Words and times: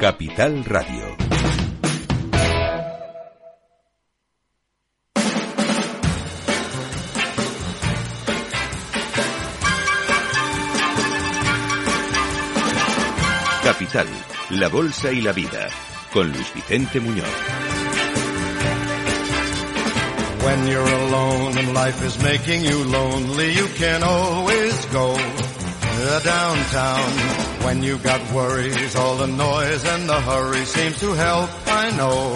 Capital 0.00 0.64
Radio. 0.64 1.14
Capital, 13.62 14.06
la 14.48 14.68
Bolsa 14.68 15.12
y 15.12 15.20
la 15.20 15.32
Vida, 15.32 15.68
con 16.14 16.32
Luis 16.32 16.50
Vicente 16.54 16.98
Muñoz. 16.98 17.26
When 20.42 20.66
you're 20.66 20.80
alone 20.80 21.58
and 21.58 21.74
life 21.74 22.02
is 22.06 22.18
making 22.22 22.64
you 22.64 22.84
lonely, 22.84 23.52
you 23.52 23.68
can 23.76 24.02
always 24.02 24.86
go 24.86 25.14
downtown. 26.24 27.49
When 27.64 27.82
you've 27.82 28.02
got 28.02 28.20
worries, 28.32 28.96
all 28.96 29.16
the 29.16 29.26
noise 29.26 29.84
and 29.84 30.08
the 30.08 30.20
hurry 30.20 30.64
seems 30.64 30.98
to 31.00 31.12
help, 31.12 31.50
I 31.66 31.90
know. 31.96 32.34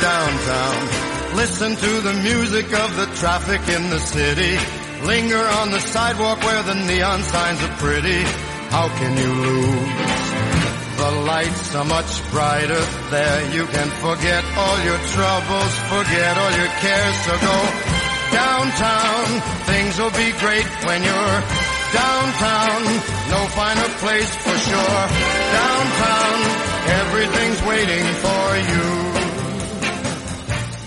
Downtown. 0.00 1.36
Listen 1.36 1.74
to 1.76 2.00
the 2.00 2.14
music 2.22 2.66
of 2.72 2.96
the 2.96 3.06
traffic 3.16 3.66
in 3.68 3.90
the 3.90 3.98
city. 3.98 4.58
Linger 5.06 5.44
on 5.60 5.70
the 5.70 5.80
sidewalk 5.80 6.38
where 6.42 6.62
the 6.62 6.74
neon 6.74 7.22
signs 7.22 7.62
are 7.62 7.76
pretty. 7.78 8.22
How 8.68 8.88
can 8.88 9.16
you 9.16 9.32
lose? 9.32 10.32
The 10.96 11.10
lights 11.26 11.74
are 11.74 11.84
much 11.84 12.30
brighter 12.30 12.84
there. 13.10 13.40
You 13.50 13.66
can 13.66 13.88
forget 14.04 14.44
all 14.56 14.78
your 14.84 15.00
troubles, 15.16 15.72
forget 15.88 16.38
all 16.38 16.52
your 16.60 16.72
cares. 16.84 17.16
So 17.26 17.32
go 17.40 17.58
downtown. 18.30 19.26
Things 19.66 19.98
will 19.98 20.14
be 20.14 20.30
great 20.38 20.68
when 20.86 21.02
you're 21.02 21.61
downtown. 21.92 22.82
No 23.32 23.40
finer 23.56 23.90
place 24.02 24.32
for 24.44 24.56
sure. 24.68 25.02
Downtown, 25.58 26.38
everything's 27.00 27.60
waiting 27.70 28.06
for 28.24 28.46
you. 28.70 28.86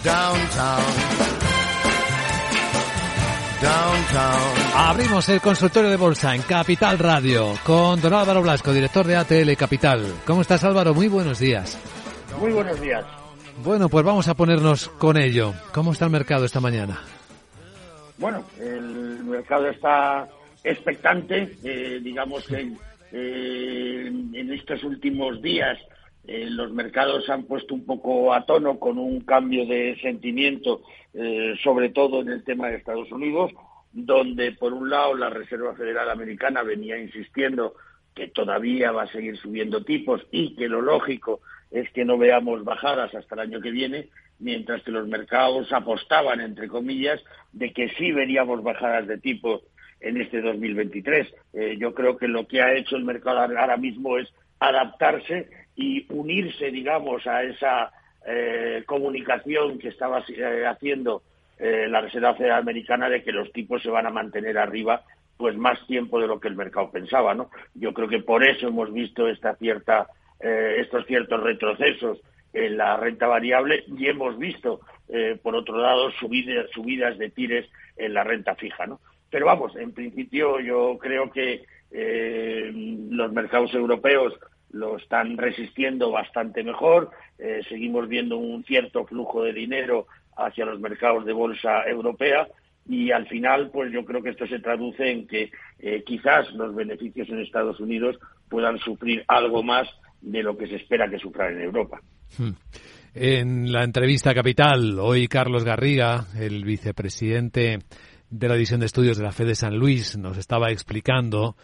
Downtown. 0.04 1.26
Abrimos 4.76 5.28
el 5.30 5.42
consultorio 5.42 5.90
de 5.90 5.96
bolsa 5.96 6.36
en 6.36 6.42
Capital 6.44 7.00
Radio 7.00 7.54
con 7.64 8.00
don 8.02 8.14
Álvaro 8.14 8.42
Blasco, 8.42 8.72
director 8.72 9.08
de 9.08 9.16
ATL 9.16 9.56
Capital. 9.58 10.06
¿Cómo 10.26 10.42
estás 10.42 10.64
Álvaro? 10.64 10.94
Muy 10.94 11.08
buenos 11.08 11.40
días. 11.40 11.78
Muy 12.40 12.52
buenos 12.52 12.80
días. 12.80 13.04
Bueno, 13.64 13.90
pues 13.90 14.06
vamos 14.06 14.28
a 14.28 14.36
ponernos 14.36 14.90
con 14.90 15.18
ello. 15.18 15.54
¿Cómo 15.74 15.94
está 15.94 16.06
el 16.06 16.12
mercado 16.12 16.46
esta 16.46 16.60
mañana? 16.60 17.00
Bueno, 18.18 18.44
el 18.60 19.24
mercado 19.24 19.68
está 19.70 20.28
expectante. 20.66 21.56
Eh, 21.64 22.00
digamos 22.02 22.46
que 22.48 22.72
eh, 23.12 24.08
en 24.08 24.52
estos 24.52 24.84
últimos 24.84 25.42
días 25.42 25.78
eh, 26.28 26.48
los 26.50 26.72
mercados 26.72 27.30
han 27.30 27.44
puesto 27.44 27.76
un 27.76 27.86
poco 27.86 28.34
a 28.34 28.46
tono 28.46 28.80
con 28.80 28.98
un 28.98 29.22
cambio 29.22 29.66
de 29.66 29.98
sentimiento, 30.02 30.82
sobre 31.64 31.90
todo 31.92 32.22
en 32.22 32.28
el 32.28 32.44
tema 32.44 32.68
de 32.68 32.76
Estados 32.76 33.10
Unidos, 33.10 33.52
donde 33.94 34.52
por 34.52 34.74
un 34.74 34.90
lado 34.90 35.14
la 35.14 35.30
Reserva 35.30 35.74
Federal 35.74 36.10
Americana 36.10 36.62
venía 36.62 36.98
insistiendo 37.00 37.76
que 38.14 38.28
todavía 38.28 38.92
va 38.92 39.04
a 39.04 39.12
seguir 39.12 39.38
subiendo 39.38 39.82
tipos 39.86 40.22
y 40.32 40.56
que 40.56 40.68
lo 40.68 40.82
lógico 40.82 41.40
es 41.72 41.90
que 41.92 42.04
no 42.04 42.18
veamos 42.18 42.66
bajadas 42.66 43.16
hasta 43.16 43.36
el 43.36 43.42
año 43.42 43.62
que 43.62 43.72
viene, 43.72 44.10
mientras 44.40 44.84
que 44.84 44.92
los 44.92 45.08
mercados 45.08 45.72
apostaban, 45.72 46.42
entre 46.42 46.68
comillas, 46.68 47.22
de 47.54 47.72
que 47.72 47.90
sí 47.98 48.12
veríamos 48.12 48.62
bajadas 48.62 49.08
de 49.08 49.18
tipos 49.18 49.62
en 50.00 50.22
este 50.22 50.42
2023. 50.42 51.34
Eh, 51.54 51.78
yo 51.80 51.94
creo 51.94 52.18
que 52.18 52.28
lo 52.28 52.48
que 52.48 52.62
ha 52.62 52.74
hecho 52.74 52.96
el 52.96 53.06
mercado 53.06 53.40
ahora 53.40 53.78
mismo 53.78 54.18
es 54.18 54.32
adaptarse 54.60 55.50
y 55.76 56.06
unirse, 56.10 56.72
digamos, 56.72 57.26
a 57.28 57.44
esa 57.44 57.92
eh, 58.28 58.84
comunicación 58.88 59.78
que 59.78 59.90
estaba 59.90 60.24
eh, 60.28 60.66
haciendo 60.66 61.22
eh, 61.60 61.86
la 61.88 62.02
Reserva 62.02 62.34
Federal 62.34 62.62
Americana 62.62 63.08
de 63.08 63.22
que 63.22 63.32
los 63.32 63.52
tipos 63.52 63.84
se 63.84 63.90
van 63.92 64.08
a 64.08 64.10
mantener 64.10 64.58
arriba 64.58 65.04
pues 65.38 65.56
más 65.56 65.86
tiempo 65.86 66.20
de 66.20 66.26
lo 66.26 66.40
que 66.40 66.48
el 66.48 66.56
mercado 66.56 66.90
pensaba, 66.90 67.36
¿no? 67.36 67.52
Yo 67.76 67.94
creo 67.94 68.08
que 68.08 68.22
por 68.22 68.44
eso 68.44 68.68
hemos 68.68 68.92
visto 68.92 69.28
esta 69.28 69.54
cierta, 69.56 70.08
estos 70.40 71.06
ciertos 71.06 71.44
retrocesos 71.44 72.22
en 72.54 72.78
la 72.78 72.96
renta 72.96 73.28
variable 73.28 73.84
y 73.86 74.08
hemos 74.08 74.38
visto, 74.38 74.80
por 75.44 75.56
otro 75.56 75.78
lado, 75.78 76.10
subidas, 76.12 77.18
de 77.18 77.30
tires 77.32 77.70
en 77.98 78.14
la 78.14 78.24
renta 78.24 78.56
fija, 78.56 78.86
¿no? 78.86 79.02
Pero 79.36 79.48
vamos, 79.48 79.76
en 79.76 79.92
principio 79.92 80.62
yo 80.62 80.98
creo 80.98 81.30
que 81.30 81.66
los 81.92 83.34
mercados 83.34 83.74
europeos 83.74 84.34
lo 84.72 84.96
están 84.96 85.36
resistiendo 85.36 86.10
bastante 86.10 86.64
mejor. 86.64 87.12
Eh, 87.38 87.60
seguimos 87.68 88.08
viendo 88.08 88.38
un 88.38 88.64
cierto 88.64 89.06
flujo 89.06 89.44
de 89.44 89.52
dinero 89.52 90.08
hacia 90.38 90.64
los 90.64 90.80
mercados 90.80 91.26
de 91.26 91.34
bolsa 91.34 91.84
europea 91.86 92.48
y 92.88 93.12
al 93.12 93.28
final, 93.28 93.72
pues 93.72 93.92
yo 93.92 94.06
creo 94.06 94.24
que 94.24 94.30
esto 94.30 94.48
se 94.48 94.60
traduce 94.60 95.12
en 95.12 95.28
que 95.28 95.52
eh, 95.80 96.02
quizás 96.06 96.50
los 96.54 96.74
beneficios 96.74 97.28
en 97.28 97.42
Estados 97.42 97.82
Unidos 97.82 98.18
puedan 98.48 98.78
sufrir 98.78 99.26
algo 99.28 99.64
más 99.64 99.86
de 100.22 100.44
lo 100.44 100.56
que 100.56 100.68
se 100.68 100.78
espera 100.78 101.10
que 101.10 101.20
sufran 101.20 101.58
en 101.58 101.64
Europa. 101.64 102.00
Hmm. 102.38 102.52
En 103.14 103.72
la 103.72 103.84
entrevista 103.84 104.34
Capital, 104.34 104.98
hoy 104.98 105.28
Carlos 105.28 105.66
Garriga, 105.66 106.26
el 106.40 106.64
vicepresidente 106.64 107.80
de 108.30 108.48
la 108.48 108.56
División 108.56 108.80
de 108.80 108.86
Estudios 108.86 109.18
de 109.18 109.24
la 109.24 109.32
FED 109.32 109.48
de 109.48 109.56
San 109.56 109.78
Luis, 109.78 110.18
nos 110.18 110.38
estaba 110.38 110.72
explicando 110.72 111.56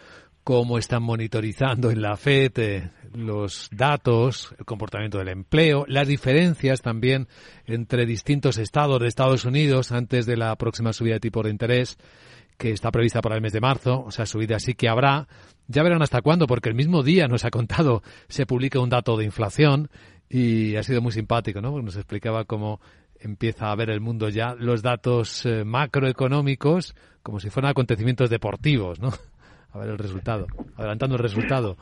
cómo 0.44 0.78
están 0.78 1.04
monitorizando 1.04 1.92
en 1.92 2.02
la 2.02 2.18
FED 2.18 2.90
los 3.14 3.70
datos, 3.72 4.56
el 4.58 4.66
comportamiento 4.66 5.18
del 5.18 5.30
empleo, 5.30 5.86
las 5.88 6.08
diferencias 6.08 6.82
también 6.82 7.28
entre 7.66 8.06
distintos 8.06 8.58
estados 8.58 9.00
de 9.00 9.08
Estados 9.08 9.46
Unidos 9.46 9.92
antes 9.92 10.26
de 10.26 10.38
la 10.38 10.56
próxima 10.56 10.94
subida 10.94 11.16
de 11.16 11.20
tipo 11.20 11.44
de 11.44 11.52
interés 11.52 11.98
que 12.58 12.72
está 12.72 12.92
prevista 12.92 13.22
para 13.22 13.36
el 13.36 13.42
mes 13.42 13.54
de 13.54 13.60
marzo, 13.60 14.04
o 14.04 14.12
sea, 14.12 14.26
subida 14.26 14.60
sí 14.60 14.76
que 14.76 14.88
habrá. 14.88 15.28
Ya 15.68 15.84
verán 15.84 16.02
hasta 16.04 16.22
cuándo, 16.22 16.48
porque 16.48 16.70
el 16.70 16.76
mismo 16.76 17.02
día 17.02 17.28
nos 17.28 17.44
ha 17.44 17.50
contado, 17.50 18.04
se 18.28 18.46
publica 18.46 18.80
un 18.80 18.90
dato 18.90 19.18
de 19.18 19.26
inflación 19.26 19.90
y 20.30 20.76
ha 20.76 20.84
sido 20.84 21.02
muy 21.02 21.12
simpático, 21.12 21.62
¿no? 21.62 21.72
Porque 21.72 21.86
nos 21.86 21.96
explicaba 21.96 22.46
cómo 22.46 22.80
empieza 23.22 23.72
a 23.72 23.76
ver 23.76 23.90
el 23.90 24.02
mundo 24.02 24.30
ya 24.30 24.56
los 24.58 24.82
datos 24.82 25.46
eh, 25.46 25.64
macroeconómicos 25.64 26.96
como 27.24 27.40
si 27.40 27.50
fueran 27.50 27.72
acontecimientos 27.72 28.30
deportivos, 28.30 29.00
¿no? 29.00 29.10
a 29.74 29.80
ver 29.80 29.90
el 29.90 29.98
resultado, 29.98 30.48
adelantando 30.76 31.16
el 31.16 31.22
resultado. 31.22 31.78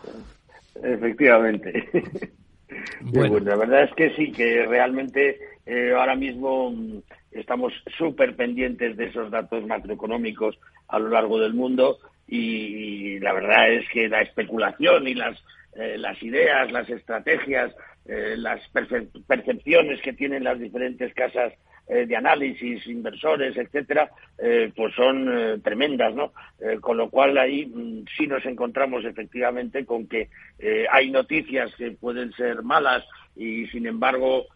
Efectivamente. 0.81 1.89
Bueno. 3.01 3.39
la 3.39 3.55
verdad 3.55 3.83
es 3.83 3.93
que 3.95 4.15
sí, 4.15 4.31
que 4.31 4.65
realmente 4.65 5.39
eh, 5.65 5.91
ahora 5.91 6.15
mismo 6.15 6.71
mm, 6.71 6.99
estamos 7.31 7.73
súper 7.97 8.35
pendientes 8.35 8.95
de 8.95 9.05
esos 9.05 9.31
datos 9.31 9.65
macroeconómicos 9.65 10.57
a 10.87 10.99
lo 10.99 11.09
largo 11.09 11.39
del 11.39 11.53
mundo 11.53 11.97
y, 12.27 13.19
la 13.19 13.33
verdad 13.33 13.71
es 13.73 13.89
que 13.89 14.07
la 14.07 14.21
especulación 14.21 15.07
y 15.07 15.15
las, 15.15 15.37
eh, 15.75 15.97
las 15.97 16.21
ideas, 16.21 16.71
las 16.71 16.89
estrategias, 16.89 17.73
eh, 18.11 18.37
las 18.37 18.59
percepciones 19.27 20.01
que 20.01 20.13
tienen 20.13 20.43
las 20.43 20.59
diferentes 20.59 21.13
casas 21.13 21.53
eh, 21.87 22.07
de 22.07 22.15
análisis, 22.15 22.87
inversores, 22.87 23.55
etcétera, 23.55 24.09
eh, 24.39 24.71
pues 24.75 24.95
son 24.95 25.61
tremendas, 25.63 26.15
¿no? 26.15 26.33
con 26.81 26.97
lo 26.97 27.11
cual 27.11 27.37
ahí 27.37 27.67
mm, 27.67 28.05
sí 28.17 28.25
nos 28.25 28.43
encontramos 28.47 29.05
efectivamente 29.05 29.85
con 29.85 30.07
que 30.07 30.27
hay 30.91 31.11
noticias 31.11 31.71
que 31.75 31.91
pueden 31.91 32.31
ser 32.33 32.63
malas 32.63 33.05
y 33.35 33.67
sin 33.67 33.85
embargo 33.85 34.47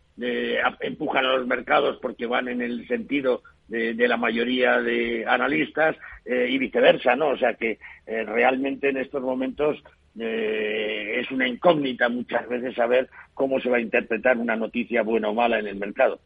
empujan 0.80 1.26
a 1.26 1.36
los 1.38 1.46
mercados 1.46 2.00
porque 2.02 2.26
van 2.26 2.48
en 2.48 2.62
el 2.62 2.88
sentido 2.88 3.44
de, 3.68 3.94
la 4.08 4.18
mayoría 4.18 4.82
de 4.82 5.26
analistas 5.28 5.96
y 6.26 6.58
viceversa, 6.58 7.16
¿no? 7.16 7.30
O 7.30 7.38
sea 7.38 7.54
que 7.54 7.78
realmente 8.06 8.90
en 8.90 8.98
estos 8.98 9.22
momentos 9.22 9.82
es 10.16 11.32
una 11.32 11.48
incógnita 11.48 12.10
muchas 12.10 12.48
veces 12.48 12.76
saber 12.76 13.10
cómo 13.34 13.60
se 13.60 13.70
va 13.70 13.78
a 13.78 13.82
interpretar 13.82 14.38
una 14.38 14.56
noticia 14.56 15.02
buena 15.02 15.30
o 15.30 15.34
mala 15.34 15.60
en 15.60 15.68
el 15.68 15.76
mercado. 15.76 16.20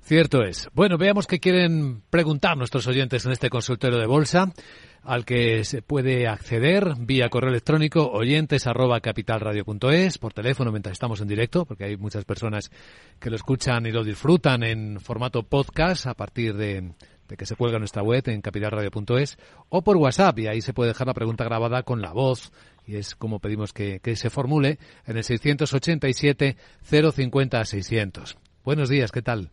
Cierto 0.00 0.44
es. 0.44 0.68
Bueno, 0.72 0.98
veamos 0.98 1.26
qué 1.26 1.40
quieren 1.40 2.02
preguntar 2.10 2.56
nuestros 2.56 2.86
oyentes 2.86 3.26
en 3.26 3.32
este 3.32 3.50
consultorio 3.50 3.98
de 3.98 4.06
bolsa 4.06 4.52
al 5.06 5.24
que 5.24 5.64
se 5.64 5.82
puede 5.82 6.26
acceder 6.26 6.94
vía 6.98 7.28
correo 7.28 7.50
electrónico 7.50 8.10
oyentes 8.10 8.66
arroba 8.66 9.00
capitalradio.es, 9.00 10.18
por 10.18 10.32
teléfono 10.32 10.72
mientras 10.72 10.94
estamos 10.94 11.20
en 11.20 11.28
directo, 11.28 11.64
porque 11.64 11.84
hay 11.84 11.96
muchas 11.96 12.24
personas 12.24 12.70
que 13.20 13.30
lo 13.30 13.36
escuchan 13.36 13.86
y 13.86 13.92
lo 13.92 14.02
disfrutan 14.02 14.64
en 14.64 15.00
formato 15.00 15.44
podcast 15.44 16.06
a 16.06 16.14
partir 16.14 16.56
de, 16.56 16.90
que 17.38 17.46
se 17.46 17.54
cuelga 17.54 17.78
nuestra 17.78 18.02
web 18.02 18.22
en 18.26 18.40
capitalradio.es, 18.40 19.38
o 19.68 19.82
por 19.82 19.96
WhatsApp, 19.96 20.40
y 20.40 20.48
ahí 20.48 20.60
se 20.60 20.74
puede 20.74 20.88
dejar 20.88 21.06
la 21.06 21.14
pregunta 21.14 21.44
grabada 21.44 21.84
con 21.84 22.02
la 22.02 22.12
voz, 22.12 22.52
y 22.86 22.96
es 22.96 23.14
como 23.14 23.40
pedimos 23.40 23.72
que, 23.72 24.00
que 24.00 24.16
se 24.16 24.30
formule, 24.30 24.78
en 25.06 25.16
el 25.16 25.24
687 25.24 26.56
050 26.82 27.64
600. 27.64 28.38
Buenos 28.64 28.88
días, 28.88 29.12
¿qué 29.12 29.22
tal? 29.22 29.50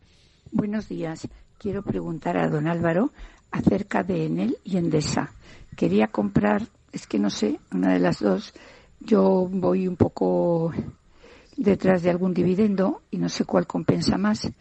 Buenos 0.52 0.88
días. 0.88 1.28
Quiero 1.58 1.82
preguntar 1.82 2.38
a 2.38 2.48
don 2.48 2.68
Álvaro 2.68 3.12
acerca 3.52 4.04
de 4.04 4.26
Enel 4.26 4.58
y 4.64 4.78
Endesa. 4.78 5.34
Quería 5.76 6.08
comprar, 6.08 6.68
es 6.92 7.08
que 7.08 7.20
no 7.20 7.30
sé, 7.30 7.60
una 7.72 7.94
de 7.94 8.00
las 8.00 8.20
dos. 8.20 8.54
Yo 9.00 9.48
voy 9.50 9.88
un 9.88 9.96
poco 9.96 10.72
detrás 11.58 12.04
de 12.04 12.12
algún 12.12 12.34
dividendo 12.34 13.02
y 13.10 13.18
no 13.18 13.30
sé 13.30 13.46
cuál 13.46 13.66
compensa 13.66 14.18
más, 14.18 14.52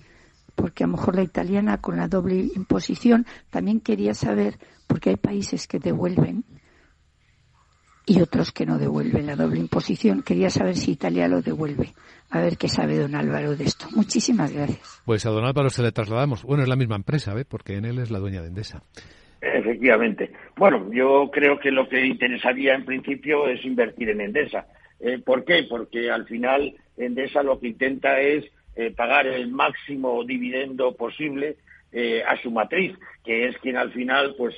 porque 0.55 0.85
a 0.85 0.87
lo 0.87 0.97
mejor 0.97 1.17
la 1.17 1.23
italiana 1.23 1.79
con 1.79 1.97
la 1.97 2.09
doble 2.09 2.51
imposición 2.55 3.27
también 3.51 3.81
quería 3.81 4.15
saber, 4.15 4.59
porque 4.87 5.11
hay 5.11 5.17
países 5.17 5.67
que 5.67 5.79
devuelven 5.79 6.45
y 8.07 8.21
otros 8.21 8.53
que 8.53 8.67
no 8.67 8.79
devuelven 8.79 9.27
la 9.27 9.37
doble 9.37 9.61
imposición. 9.61 10.23
Quería 10.23 10.51
saber 10.51 10.77
si 10.77 10.93
Italia 10.93 11.29
lo 11.29 11.43
devuelve. 11.43 11.93
A 12.31 12.41
ver 12.41 12.57
qué 12.57 12.69
sabe 12.69 12.99
don 12.99 13.15
Álvaro 13.15 13.57
de 13.57 13.65
esto. 13.65 13.87
Muchísimas 13.95 14.53
gracias. 14.53 15.03
Pues 15.05 15.27
a 15.27 15.31
don 15.31 15.45
Álvaro 15.45 15.71
se 15.71 15.83
le 15.83 15.93
trasladamos. 15.93 16.43
Bueno, 16.45 16.63
es 16.63 16.69
la 16.69 16.77
misma 16.77 16.97
empresa, 16.97 17.35
¿ve? 17.35 17.45
Porque 17.45 17.77
en 17.77 17.85
él 17.85 17.99
es 17.99 18.11
la 18.11 18.19
dueña 18.19 18.41
de 18.41 18.49
Endesa. 18.49 18.83
Efectivamente. 19.41 20.31
Bueno, 20.57 20.89
yo 20.93 21.29
creo 21.33 21.59
que 21.59 21.71
lo 21.71 21.89
que 21.89 22.07
interesaría 22.07 22.75
en 22.75 22.85
principio 22.85 23.49
es 23.49 23.65
invertir 23.65 24.11
en 24.11 24.21
Endesa. 24.21 24.67
Eh, 25.01 25.19
¿Por 25.19 25.45
qué? 25.45 25.65
Porque 25.69 26.11
al 26.11 26.27
final 26.27 26.75
Endesa 26.97 27.43
lo 27.43 27.59
que 27.59 27.69
intenta 27.69 28.21
es 28.21 28.45
eh, 28.77 28.93
pagar 28.97 29.27
el 29.27 29.49
máximo 29.49 30.25
dividendo 30.25 30.95
posible 30.95 31.57
eh, 31.91 32.23
a 32.27 32.41
su 32.41 32.53
matriz, 32.53 32.97
que 33.25 33.49
es 33.49 33.59
quien 33.59 33.77
al 33.77 33.93
final 33.93 34.35
pues 34.39 34.55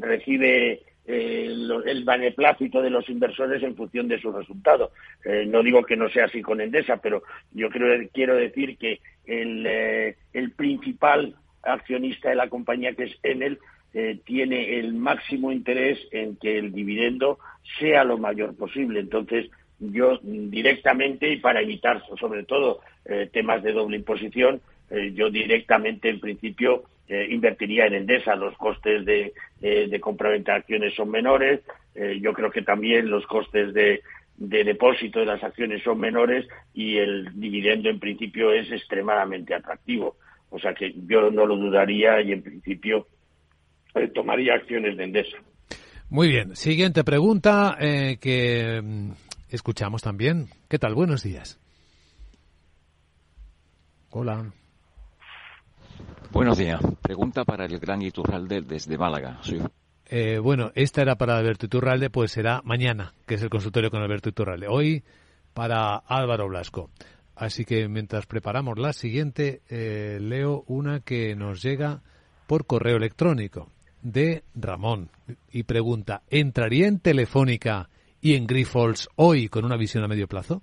recibe 0.00 0.82
el 1.04 2.04
beneplácito 2.04 2.80
de 2.80 2.90
los 2.90 3.08
inversores 3.08 3.62
en 3.62 3.74
función 3.74 4.06
de 4.08 4.20
su 4.20 4.30
resultado. 4.30 4.92
no 5.46 5.62
digo 5.62 5.82
que 5.82 5.96
no 5.96 6.08
sea 6.08 6.26
así 6.26 6.42
con 6.42 6.60
Endesa, 6.60 6.98
pero 6.98 7.22
yo 7.52 7.70
creo, 7.70 8.08
quiero 8.12 8.36
decir 8.36 8.78
que 8.78 9.00
el, 9.26 9.66
el 10.32 10.50
principal 10.52 11.34
accionista 11.62 12.30
de 12.30 12.36
la 12.36 12.48
compañía, 12.48 12.94
que 12.94 13.04
es 13.04 13.18
Enel, 13.22 13.58
eh, 13.94 14.20
tiene 14.24 14.78
el 14.78 14.94
máximo 14.94 15.52
interés 15.52 15.98
en 16.12 16.36
que 16.36 16.58
el 16.58 16.72
dividendo 16.72 17.38
sea 17.78 18.04
lo 18.04 18.16
mayor 18.16 18.56
posible. 18.56 19.00
Entonces, 19.00 19.50
yo 19.78 20.18
directamente, 20.22 21.30
y 21.30 21.40
para 21.40 21.60
evitar 21.60 22.02
sobre 22.18 22.44
todo 22.44 22.80
eh, 23.04 23.28
temas 23.30 23.62
de 23.62 23.72
doble 23.72 23.98
imposición, 23.98 24.62
eh, 24.90 25.12
yo 25.14 25.28
directamente, 25.30 26.08
en 26.08 26.20
principio, 26.20 26.84
invertiría 27.30 27.86
en 27.86 27.94
Endesa. 27.94 28.34
Los 28.36 28.56
costes 28.56 29.04
de, 29.04 29.32
de 29.60 30.00
compra-venta 30.00 30.52
de 30.52 30.58
acciones 30.58 30.94
son 30.94 31.10
menores. 31.10 31.60
yo 32.20 32.32
creo 32.32 32.50
que 32.50 32.62
también 32.62 33.10
los 33.10 33.26
costes 33.26 33.74
de, 33.74 34.02
de 34.36 34.64
depósito 34.64 35.20
de 35.20 35.26
las 35.26 35.42
acciones 35.42 35.82
son 35.82 36.00
menores 36.00 36.46
y 36.74 36.96
el 36.96 37.28
dividendo, 37.38 37.88
en 37.88 38.00
principio, 38.00 38.52
es 38.52 38.70
extremadamente 38.72 39.54
atractivo. 39.54 40.16
O 40.50 40.58
sea 40.58 40.74
que 40.74 40.92
yo 41.06 41.30
no 41.30 41.46
lo 41.46 41.56
dudaría 41.56 42.20
y, 42.20 42.32
en 42.32 42.42
principio, 42.42 43.06
eh, 43.94 44.08
tomaría 44.08 44.54
acciones 44.54 44.96
de 44.96 45.04
Endesa. 45.04 45.36
Muy 46.10 46.28
bien. 46.28 46.56
Siguiente 46.56 47.04
pregunta 47.04 47.76
eh, 47.80 48.18
que 48.20 48.80
mm, 48.82 49.12
escuchamos 49.50 50.02
también. 50.02 50.48
¿Qué 50.68 50.78
tal? 50.78 50.94
Buenos 50.94 51.22
días. 51.22 51.58
Hola. 54.10 54.52
Buenos 56.32 56.56
días. 56.56 56.80
Pregunta 57.02 57.44
para 57.44 57.66
el 57.66 57.78
gran 57.78 58.00
Iturralde 58.00 58.62
desde 58.62 58.96
Málaga. 58.96 59.38
Eh, 60.06 60.38
bueno, 60.38 60.72
esta 60.74 61.02
era 61.02 61.16
para 61.16 61.36
Alberto 61.36 61.66
Iturralde, 61.66 62.08
pues 62.08 62.32
será 62.32 62.62
mañana, 62.64 63.12
que 63.26 63.34
es 63.34 63.42
el 63.42 63.50
consultorio 63.50 63.90
con 63.90 64.02
Alberto 64.02 64.30
Iturralde. 64.30 64.66
Hoy 64.66 65.04
para 65.52 65.96
Álvaro 65.96 66.48
Blasco. 66.48 66.88
Así 67.36 67.66
que 67.66 67.86
mientras 67.86 68.24
preparamos 68.24 68.78
la 68.78 68.94
siguiente, 68.94 69.60
leo 69.68 70.64
una 70.68 71.00
que 71.00 71.36
nos 71.36 71.62
llega 71.62 72.00
por 72.46 72.64
correo 72.66 72.96
electrónico 72.96 73.68
de 74.00 74.42
Ramón 74.54 75.10
y 75.50 75.64
pregunta, 75.64 76.22
¿entraría 76.30 76.88
en 76.88 76.98
Telefónica 76.98 77.90
y 78.22 78.36
en 78.36 78.46
Grifols 78.46 79.08
hoy 79.16 79.48
con 79.48 79.66
una 79.66 79.76
visión 79.76 80.02
a 80.02 80.08
medio 80.08 80.28
plazo? 80.28 80.62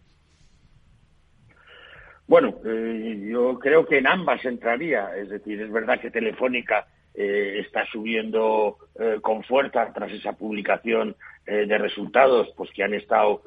Bueno, 2.30 2.54
eh, 2.64 3.28
yo 3.28 3.58
creo 3.58 3.88
que 3.88 3.98
en 3.98 4.06
ambas 4.06 4.46
entraría. 4.46 5.18
Es 5.18 5.30
decir, 5.30 5.60
es 5.60 5.72
verdad 5.72 6.00
que 6.00 6.12
Telefónica 6.12 6.86
eh, 7.16 7.58
está 7.66 7.88
subiendo 7.88 8.78
eh, 9.00 9.18
con 9.20 9.44
fuerza 9.44 9.92
tras 9.94 10.12
esa 10.12 10.34
publicación 10.34 11.16
de 11.48 11.80
resultados, 11.80 12.54
pues 12.56 12.70
que 12.76 12.84
han 12.84 12.94
estado 12.94 13.42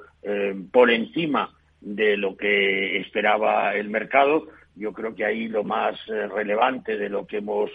por 0.72 0.90
encima 0.90 1.54
de 1.80 2.16
lo 2.16 2.36
que 2.36 2.98
esperaba 2.98 3.76
el 3.76 3.90
mercado. 3.90 4.48
Yo 4.74 4.92
creo 4.92 5.14
que 5.14 5.24
ahí 5.24 5.46
lo 5.46 5.62
más 5.62 6.04
relevante 6.06 6.98
de 6.98 7.08
lo 7.08 7.28
que 7.28 7.36
hemos 7.36 7.70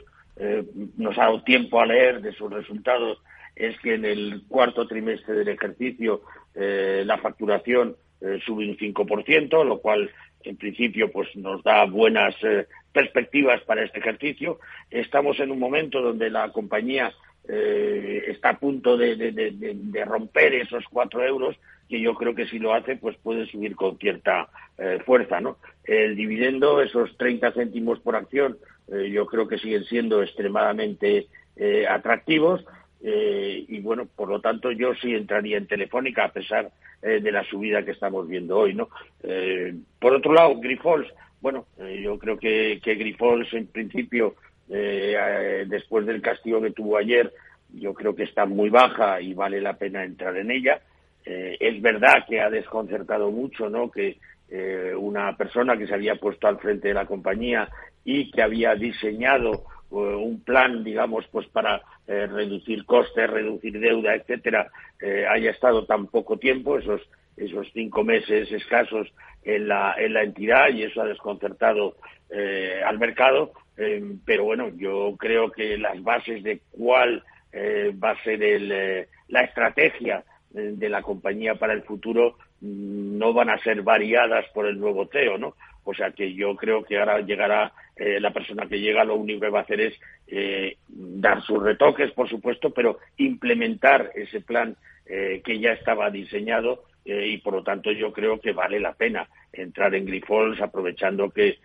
nos 0.98 1.18
ha 1.18 1.22
dado 1.22 1.44
tiempo 1.44 1.80
a 1.80 1.86
leer 1.86 2.20
de 2.20 2.34
sus 2.34 2.52
resultados 2.52 3.20
es 3.56 3.80
que 3.80 3.94
en 3.94 4.04
el 4.04 4.44
cuarto 4.50 4.86
trimestre 4.86 5.34
del 5.34 5.48
ejercicio 5.48 6.24
la 6.56 7.18
facturación 7.20 7.96
sube 8.46 8.68
un 8.68 8.76
5%, 8.76 9.64
lo 9.64 9.80
cual 9.80 10.12
en 10.44 10.58
principio 10.58 11.12
pues 11.12 11.36
nos 11.36 11.64
da 11.64 11.86
buenas 11.86 12.36
perspectivas 12.94 13.62
para 13.62 13.84
este 13.84 14.00
ejercicio. 14.00 14.60
Estamos 14.90 15.40
en 15.40 15.52
un 15.52 15.60
momento 15.60 16.02
donde 16.02 16.30
la 16.30 16.52
compañía 16.52 17.12
está 17.48 18.50
a 18.50 18.60
punto 18.60 18.98
de, 18.98 20.04
romper 20.06 20.54
esos 20.56 20.84
cuatro 20.92 21.24
euros 21.24 21.56
que 21.88 22.02
yo 22.02 22.14
creo 22.16 22.36
que 22.36 22.48
si 22.48 22.60
lo 22.60 22.74
hace 22.74 22.98
pues 22.98 23.16
puede 23.18 23.46
subir 23.46 23.76
con 23.76 23.98
cierta 23.98 24.50
fuerza, 25.06 25.40
¿no? 25.40 25.58
El 25.84 26.16
dividendo, 26.16 26.82
esos 26.82 27.16
30 27.18 27.54
céntimos 27.54 28.00
por 28.00 28.16
acción, 28.16 28.58
eh, 28.92 29.10
yo 29.12 29.26
creo 29.26 29.48
que 29.48 29.58
siguen 29.58 29.84
siendo 29.86 30.24
extremadamente 30.24 31.28
eh, 31.56 31.86
atractivos 31.88 32.64
eh, 33.04 33.66
y 33.68 33.80
bueno, 33.80 34.08
por 34.16 34.30
lo 34.30 34.42
tanto 34.42 34.72
yo 34.72 34.94
sí 34.96 35.14
entraría 35.14 35.58
en 35.58 35.68
Telefónica 35.68 36.26
a 36.26 36.32
pesar 36.32 36.72
de 37.00 37.32
la 37.32 37.44
subida 37.44 37.86
que 37.86 37.92
estamos 37.92 38.28
viendo 38.28 38.58
hoy, 38.58 38.74
¿no? 38.74 38.90
por 40.00 40.16
otro 40.16 40.34
lado, 40.34 40.60
Grifols, 40.60 41.08
bueno, 41.40 41.68
yo 42.02 42.18
creo 42.18 42.40
que, 42.40 42.82
que 42.84 42.96
Grifols 42.96 43.54
en 43.54 43.68
principio, 43.68 44.34
después 44.68 46.08
del 46.08 46.24
castigo 46.24 46.60
que 46.60 46.72
tuvo 46.72 46.98
ayer, 46.98 47.32
yo 47.72 47.94
creo 47.94 48.16
que 48.16 48.24
está 48.24 48.48
muy 48.48 48.72
baja 48.72 49.22
y 49.22 49.36
vale 49.36 49.62
la 49.62 49.78
pena 49.78 50.04
entrar 50.04 50.36
en 50.38 50.50
ella. 50.50 50.82
es 51.24 51.80
verdad 51.84 52.26
que 52.28 52.42
ha 52.42 52.50
desconcertado 52.50 53.30
mucho, 53.30 53.70
¿no? 53.70 53.92
Que 53.92 54.18
una 54.98 55.38
persona 55.38 55.78
que 55.78 55.86
se 55.86 55.94
había 55.94 56.16
puesto 56.16 56.48
al 56.48 56.58
frente 56.58 56.88
de 56.88 56.96
la 56.96 57.06
compañía 57.06 57.70
y 58.04 58.32
que 58.32 58.42
había 58.42 58.74
diseñado 58.74 59.52
eh, 59.52 59.62
un 59.90 60.42
plan, 60.44 60.84
digamos, 60.84 61.26
pues 61.32 61.48
para 61.48 61.82
eh, 62.08 62.28
reducir 62.28 62.86
costes, 62.86 63.30
reducir 63.30 63.80
deuda, 63.80 64.16
etcétera, 64.16 64.70
eh, 65.02 65.26
haya 65.30 65.52
estado 65.52 65.86
tan 65.86 66.08
poco 66.08 66.38
tiempo, 66.38 66.78
esos 66.78 67.02
esos 67.36 67.68
cinco 67.72 68.04
meses 68.04 68.52
escasos 68.52 69.14
en 69.44 69.68
la, 69.68 69.94
en 69.96 70.14
la 70.14 70.24
entidad 70.24 70.70
y 70.70 70.82
eso 70.82 71.02
ha 71.04 71.06
desconcertado 71.06 71.96
al 72.84 72.98
mercado. 72.98 73.54
pero 74.26 74.46
bueno, 74.46 74.70
yo 74.76 75.16
creo 75.20 75.52
que 75.52 75.78
las 75.78 76.02
bases 76.02 76.42
de 76.42 76.62
cuál 76.72 77.24
va 77.54 78.10
a 78.10 78.24
ser 78.24 78.42
el, 78.42 79.08
la 79.28 79.42
estrategia 79.42 80.24
de 80.50 80.90
la 80.90 81.02
compañía 81.02 81.56
para 81.56 81.74
el 81.74 81.84
futuro 81.84 82.38
mm, 82.62 83.18
no 83.18 83.34
van 83.34 83.50
a 83.50 83.60
ser 83.60 83.82
variadas 83.82 84.46
por 84.54 84.66
el 84.66 84.80
nuevo 84.80 85.08
CEO, 85.12 85.38
¿no? 85.38 85.56
O 85.90 85.94
sea 85.94 86.12
que 86.12 86.34
yo 86.34 86.54
creo 86.58 86.84
que 86.84 87.00
ahora 87.00 87.22
llegará 87.22 87.72
eh, 87.96 88.20
la 88.20 88.34
persona 88.34 88.68
que 88.68 88.82
llega, 88.82 89.06
lo 89.06 89.16
único 89.16 89.40
que 89.40 89.50
va 89.50 89.60
a 89.60 89.62
hacer 89.62 89.80
es 89.80 89.94
eh, 90.28 90.76
dar 90.90 91.42
sus 91.44 91.64
retoques, 91.64 92.12
por 92.12 92.28
supuesto, 92.28 92.72
pero 92.72 93.00
implementar 93.16 94.12
ese 94.14 94.42
plan 94.42 94.76
eh, 95.06 95.42
que 95.46 95.60
ya 95.60 95.72
estaba 95.72 96.10
diseñado 96.10 96.84
y 97.06 97.38
por 97.38 97.54
lo 97.54 97.64
tanto 97.64 97.90
yo 97.94 98.12
creo 98.12 98.38
que 98.38 98.52
vale 98.52 98.82
la 98.82 98.92
pena 98.92 99.30
entrar 99.54 99.96
en 99.96 100.06
Grifols 100.06 100.60
aprovechando 100.60 101.30
que 101.30 101.58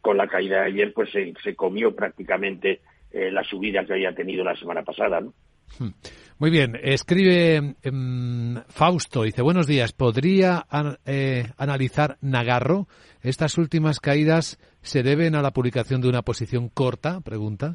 con 0.00 0.16
la 0.16 0.28
caída 0.28 0.60
de 0.60 0.66
ayer 0.66 0.92
pues 0.92 1.10
se, 1.10 1.34
se 1.42 1.56
comió 1.56 1.96
prácticamente 1.96 2.78
la 3.10 3.42
subida 3.42 3.84
que 3.84 3.94
había 3.94 4.14
tenido 4.14 4.44
la 4.44 4.54
semana 4.54 4.84
pasada, 4.84 5.20
¿no? 5.20 5.34
Hmm. 5.78 5.90
Muy 6.38 6.50
bien, 6.50 6.78
escribe 6.80 7.74
em, 7.82 8.54
Fausto, 8.68 9.24
dice, 9.24 9.42
buenos 9.42 9.66
días, 9.66 9.92
¿podría 9.92 10.66
eh, 11.04 11.46
analizar 11.56 12.16
Nagarro? 12.20 12.86
¿Estas 13.22 13.58
últimas 13.58 13.98
caídas 13.98 14.56
se 14.80 15.02
deben 15.02 15.34
a 15.34 15.42
la 15.42 15.50
publicación 15.50 16.00
de 16.00 16.08
una 16.08 16.22
posición 16.22 16.68
corta? 16.68 17.20
Pregunta. 17.22 17.74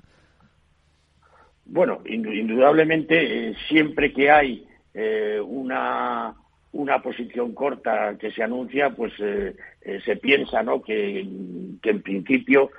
Bueno, 1.66 2.02
indudablemente, 2.06 3.50
eh, 3.50 3.56
siempre 3.68 4.14
que 4.14 4.32
hay 4.32 4.66
eh, 4.94 5.42
una, 5.46 6.34
una 6.72 7.02
posición 7.02 7.54
corta 7.54 8.16
que 8.18 8.32
se 8.32 8.44
anuncia, 8.44 8.92
pues 8.92 9.12
se 9.18 10.16
piensa 10.16 10.64
¿no? 10.64 10.82
que 10.82 11.20
en 11.20 12.02
principio 12.02 12.72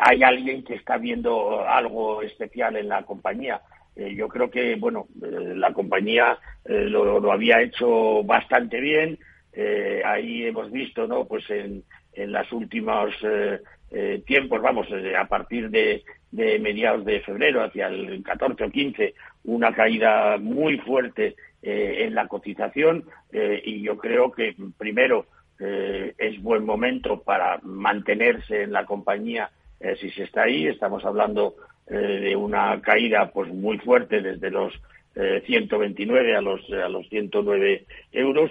hay 0.00 0.22
alguien 0.22 0.62
que 0.62 0.74
está 0.74 0.96
viendo 0.96 1.66
algo 1.66 2.22
especial 2.22 2.76
en 2.76 2.88
la 2.88 3.02
compañía 3.02 3.60
eh, 3.98 4.14
yo 4.14 4.28
creo 4.28 4.48
que, 4.48 4.76
bueno, 4.76 5.08
eh, 5.20 5.54
la 5.56 5.72
compañía 5.72 6.38
eh, 6.64 6.84
lo, 6.84 7.32
había 7.32 7.60
hecho 7.60 8.22
bastante 8.22 8.80
bien. 8.80 9.18
ahí 10.04 10.44
hemos 10.44 10.70
visto, 10.70 11.08
¿no? 11.08 11.24
Pues 11.24 11.50
en, 11.50 11.82
en 12.12 12.30
los 12.30 12.52
últimos 12.52 13.12
tiempos, 14.24 14.62
vamos, 14.62 14.86
a 15.18 15.24
partir 15.26 15.68
de, 15.70 16.04
mediados 16.30 17.04
de 17.04 17.20
febrero 17.22 17.64
hacia 17.64 17.88
el 17.88 18.22
14 18.22 18.64
o 18.64 18.70
15, 18.70 19.14
una 19.44 19.74
caída 19.74 20.36
muy 20.38 20.78
fuerte 20.78 21.34
en 21.62 22.14
la 22.14 22.28
cotización 22.28 23.04
y 23.32 23.82
yo 23.82 23.96
creo 23.96 24.30
que 24.30 24.54
primero 24.76 25.26
es 25.58 26.40
buen 26.40 26.64
momento 26.64 27.20
para 27.22 27.58
mantenerse 27.62 28.62
en 28.62 28.72
la 28.72 28.84
compañía 28.84 29.50
si 30.00 30.10
se 30.10 30.24
está 30.24 30.42
ahí. 30.42 30.68
Estamos 30.68 31.04
hablando 31.04 31.56
de 31.88 32.36
una 32.36 32.80
caída 32.80 33.30
pues 33.32 33.52
muy 33.52 33.78
fuerte 33.78 34.20
desde 34.20 34.50
los 34.50 34.72
129 35.46 36.36
a 36.36 36.40
los 36.40 36.60
a 36.70 36.88
los 36.88 37.08
109 37.08 37.86
euros. 38.12 38.50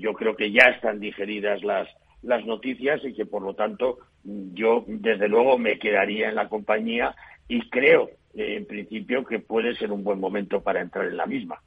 yo 0.00 0.12
creo 0.14 0.36
que 0.36 0.52
ya 0.52 0.68
están 0.68 1.00
digeridas 1.00 1.62
las 1.64 1.88
las 2.22 2.46
noticias 2.46 3.00
y 3.04 3.12
que 3.12 3.26
por 3.26 3.42
lo 3.42 3.54
tanto 3.54 3.98
yo 4.24 4.84
desde 4.86 5.28
luego 5.28 5.58
me 5.58 5.78
quedaría 5.78 6.28
en 6.28 6.36
la 6.36 6.48
compañía 6.48 7.14
y 7.48 7.68
creo 7.70 8.10
en 8.34 8.66
principio 8.66 9.24
que 9.24 9.40
puede 9.40 9.74
ser 9.76 9.92
un 9.92 10.04
buen 10.04 10.20
momento 10.20 10.62
para 10.62 10.82
entrar 10.82 11.06
en 11.06 11.16
la 11.16 11.24
misma. 11.26 11.62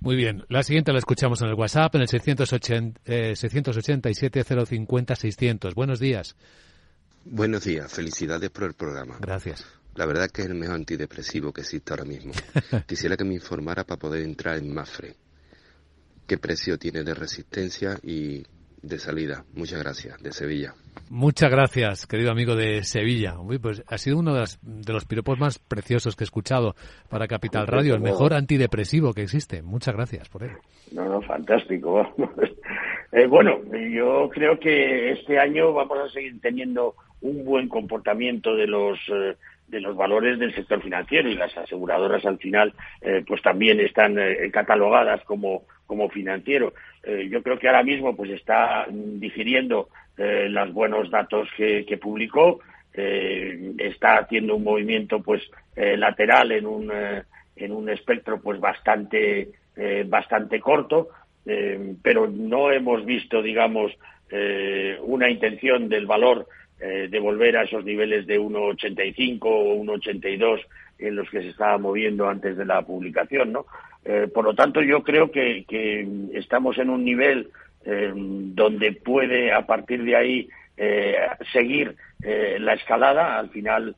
Muy 0.00 0.16
bien. 0.16 0.44
La 0.48 0.62
siguiente 0.62 0.92
la 0.92 0.98
escuchamos 0.98 1.42
en 1.42 1.48
el 1.48 1.54
WhatsApp, 1.54 1.94
en 1.94 2.02
el 2.02 2.08
680, 2.08 3.00
eh, 3.06 3.32
687-050-600. 3.32 5.74
Buenos 5.74 5.98
días. 5.98 6.36
Buenos 7.24 7.64
días. 7.64 7.90
Felicidades 7.94 8.50
por 8.50 8.64
el 8.64 8.74
programa. 8.74 9.16
Gracias. 9.20 9.80
La 9.96 10.06
verdad 10.06 10.30
que 10.30 10.42
es 10.42 10.48
el 10.48 10.54
mejor 10.54 10.76
antidepresivo 10.76 11.52
que 11.52 11.62
existe 11.62 11.92
ahora 11.92 12.04
mismo. 12.04 12.32
Quisiera 12.86 13.16
que 13.16 13.24
me 13.24 13.34
informara 13.34 13.84
para 13.84 13.98
poder 13.98 14.22
entrar 14.22 14.58
en 14.58 14.72
Mafre. 14.74 15.14
¿Qué 16.26 16.38
precio 16.38 16.78
tiene 16.78 17.02
de 17.02 17.14
resistencia 17.14 17.98
y 18.02 18.44
de 18.84 18.98
salida. 18.98 19.44
Muchas 19.54 19.82
gracias, 19.82 20.22
de 20.22 20.32
Sevilla. 20.32 20.74
Muchas 21.10 21.50
gracias, 21.50 22.06
querido 22.06 22.30
amigo 22.30 22.54
de 22.54 22.82
Sevilla. 22.84 23.38
Uy, 23.38 23.58
pues 23.58 23.82
ha 23.86 23.98
sido 23.98 24.18
uno 24.18 24.34
de, 24.34 24.44
de, 24.62 24.92
los 24.92 25.04
piropos 25.06 25.38
más 25.38 25.58
preciosos 25.58 26.16
que 26.16 26.24
he 26.24 26.26
escuchado 26.26 26.74
para 27.08 27.26
Capital 27.26 27.66
Radio, 27.66 27.94
el 27.94 28.00
mejor 28.00 28.34
antidepresivo 28.34 29.12
que 29.12 29.22
existe. 29.22 29.62
Muchas 29.62 29.94
gracias 29.94 30.28
por 30.28 30.44
él. 30.44 30.52
No, 30.92 31.04
no, 31.06 31.22
fantástico. 31.22 32.06
eh, 33.12 33.26
bueno, 33.26 33.60
yo 33.90 34.28
creo 34.30 34.58
que 34.58 35.12
este 35.12 35.38
año 35.38 35.72
vamos 35.72 35.98
a 35.98 36.08
seguir 36.10 36.40
teniendo 36.40 36.94
un 37.22 37.44
buen 37.44 37.68
comportamiento 37.68 38.54
de 38.54 38.66
los 38.66 38.98
eh, 39.08 39.36
de 39.68 39.80
los 39.80 39.96
valores 39.96 40.38
del 40.38 40.54
sector 40.54 40.82
financiero 40.82 41.28
y 41.28 41.34
las 41.34 41.56
aseguradoras 41.56 42.24
al 42.26 42.38
final 42.38 42.72
eh, 43.00 43.24
pues 43.26 43.42
también 43.42 43.80
están 43.80 44.18
eh, 44.18 44.50
catalogadas 44.52 45.22
como 45.24 45.64
como 45.86 46.08
financiero. 46.08 46.72
Eh, 47.02 47.28
yo 47.30 47.42
creo 47.42 47.58
que 47.58 47.68
ahora 47.68 47.82
mismo 47.82 48.16
pues 48.16 48.30
está 48.30 48.86
digiriendo 48.90 49.88
eh, 50.16 50.46
los 50.48 50.72
buenos 50.72 51.10
datos 51.10 51.48
que, 51.56 51.84
que 51.84 51.98
publicó, 51.98 52.60
está 52.96 54.18
haciendo 54.18 54.54
un 54.54 54.62
movimiento 54.62 55.20
pues 55.20 55.42
lateral 55.74 56.52
en 56.52 56.64
un 56.64 56.92
en 57.56 57.72
un 57.72 57.88
espectro 57.88 58.40
pues 58.40 58.60
bastante 58.60 59.48
bastante 60.06 60.60
corto, 60.60 61.08
pero 62.04 62.28
no 62.28 62.70
hemos 62.70 63.04
visto 63.04 63.42
digamos 63.42 63.90
una 65.00 65.28
intención 65.28 65.88
del 65.88 66.06
valor 66.06 66.46
de 66.78 67.18
volver 67.18 67.56
a 67.56 67.62
esos 67.62 67.84
niveles 67.84 68.26
de 68.26 68.38
1,85 68.38 69.38
o 69.42 69.76
1,82 69.84 70.60
en 70.98 71.16
los 71.16 71.28
que 71.30 71.40
se 71.40 71.48
estaba 71.48 71.78
moviendo 71.78 72.28
antes 72.28 72.56
de 72.56 72.64
la 72.64 72.82
publicación, 72.82 73.52
¿no? 73.52 73.66
Eh, 74.04 74.28
por 74.32 74.44
lo 74.44 74.54
tanto, 74.54 74.82
yo 74.82 75.02
creo 75.02 75.30
que, 75.30 75.64
estamos 76.34 76.78
en 76.78 76.90
un 76.90 77.04
nivel 77.04 77.48
eh, 77.84 78.12
donde 78.14 78.92
puede, 78.92 79.52
a 79.52 79.66
partir 79.66 80.04
de 80.04 80.16
ahí, 80.16 80.48
eh, 80.76 81.16
seguir 81.52 81.96
la 82.20 82.72
escalada. 82.72 83.38
Al 83.38 83.50
final, 83.50 83.94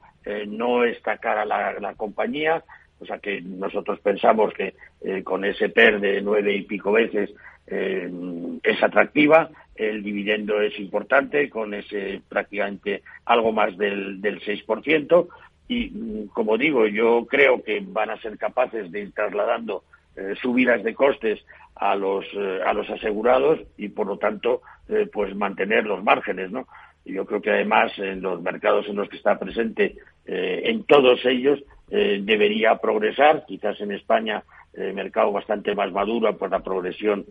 no 0.48 0.82
está 0.82 1.18
cara 1.18 1.44
la, 1.44 1.74
la, 1.78 1.94
compañía, 1.94 2.64
o 2.98 3.06
sea 3.06 3.18
que 3.20 3.40
nosotros 3.40 4.00
pensamos 4.00 4.52
que 4.52 4.74
con 5.22 5.44
ese 5.44 5.68
PER 5.68 6.00
de 6.00 6.20
nueve 6.20 6.52
y 6.52 6.62
pico 6.62 6.90
veces 6.90 7.30
es 7.66 8.82
atractiva. 8.82 9.50
El 9.74 10.02
dividendo 10.02 10.60
es 10.60 10.78
importante, 10.78 11.50
con 11.50 11.74
ese 11.74 12.22
prácticamente 12.28 13.02
algo 13.24 13.52
más 13.52 13.76
del, 13.76 14.20
del 14.20 14.40
6%. 14.40 15.28
Y, 15.68 16.26
como 16.28 16.56
digo, 16.56 16.86
yo 16.86 17.26
creo 17.28 17.62
que 17.62 17.82
van 17.84 18.10
a 18.10 18.20
ser 18.20 18.38
capaces 18.38 18.90
de 18.92 19.00
ir 19.00 19.12
trasladando 19.12 19.82
eh, 20.16 20.34
subidas 20.40 20.82
de 20.82 20.94
costes 20.94 21.44
a 21.74 21.94
los 21.94 22.24
eh, 22.32 22.60
a 22.64 22.72
los 22.72 22.88
asegurados 22.88 23.60
y 23.76 23.90
por 23.90 24.06
lo 24.06 24.16
tanto 24.16 24.62
eh, 24.88 25.06
pues 25.12 25.36
mantener 25.36 25.84
los 25.84 26.02
márgenes 26.02 26.50
no 26.50 26.66
yo 27.04 27.26
creo 27.26 27.42
que 27.42 27.50
además 27.50 27.92
en 27.98 28.22
los 28.22 28.40
mercados 28.40 28.88
en 28.88 28.96
los 28.96 29.10
que 29.10 29.18
está 29.18 29.38
presente 29.38 29.94
en 30.24 30.84
todos 30.84 31.24
ellos 31.26 31.62
debería 31.88 32.78
progresar 32.78 33.44
quizás 33.46 33.80
en 33.80 33.92
España 33.92 34.42
el 34.76 34.94
mercado 34.94 35.32
bastante 35.32 35.74
más 35.74 35.90
maduro 35.92 36.36
pues 36.36 36.50
la 36.50 36.60
progresión 36.60 37.24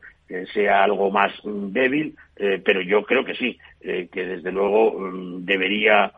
sea 0.54 0.84
algo 0.84 1.12
más 1.12 1.32
mm, 1.44 1.72
débil 1.72 2.16
pero 2.36 2.82
yo 2.82 3.04
creo 3.04 3.24
que 3.24 3.36
sí 3.36 3.58
que 3.82 4.25
desde 4.25 4.52
luego 4.52 5.00
mm, 5.00 5.46
debería 5.46 6.12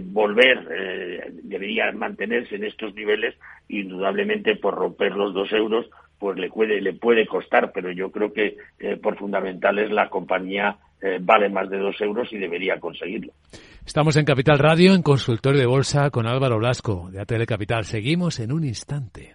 volver 0.00 1.28
debería 1.42 1.92
mantenerse 1.92 2.56
en 2.56 2.64
estos 2.64 2.94
niveles 2.94 3.34
indudablemente 3.68 4.56
por 4.56 4.74
romper 4.74 5.12
los 5.12 5.32
dos 5.32 5.50
euros 5.52 5.88
pues 6.22 6.38
le 6.38 6.48
puede, 6.50 6.80
le 6.80 6.92
puede 6.92 7.26
costar, 7.26 7.72
pero 7.74 7.90
yo 7.90 8.12
creo 8.12 8.32
que 8.32 8.56
eh, 8.78 8.96
por 8.96 9.18
fundamentales 9.18 9.90
la 9.90 10.08
compañía 10.08 10.76
eh, 11.02 11.18
vale 11.20 11.48
más 11.48 11.68
de 11.68 11.78
dos 11.78 12.00
euros 12.00 12.32
y 12.32 12.38
debería 12.38 12.78
conseguirlo. 12.78 13.32
Estamos 13.84 14.16
en 14.16 14.24
Capital 14.24 14.60
Radio, 14.60 14.94
en 14.94 15.02
consultorio 15.02 15.58
de 15.58 15.66
bolsa 15.66 16.10
con 16.10 16.28
Álvaro 16.28 16.58
Blasco, 16.58 17.10
de 17.10 17.20
ATL 17.20 17.44
Capital. 17.44 17.84
Seguimos 17.86 18.38
en 18.38 18.52
un 18.52 18.62
instante. 18.62 19.34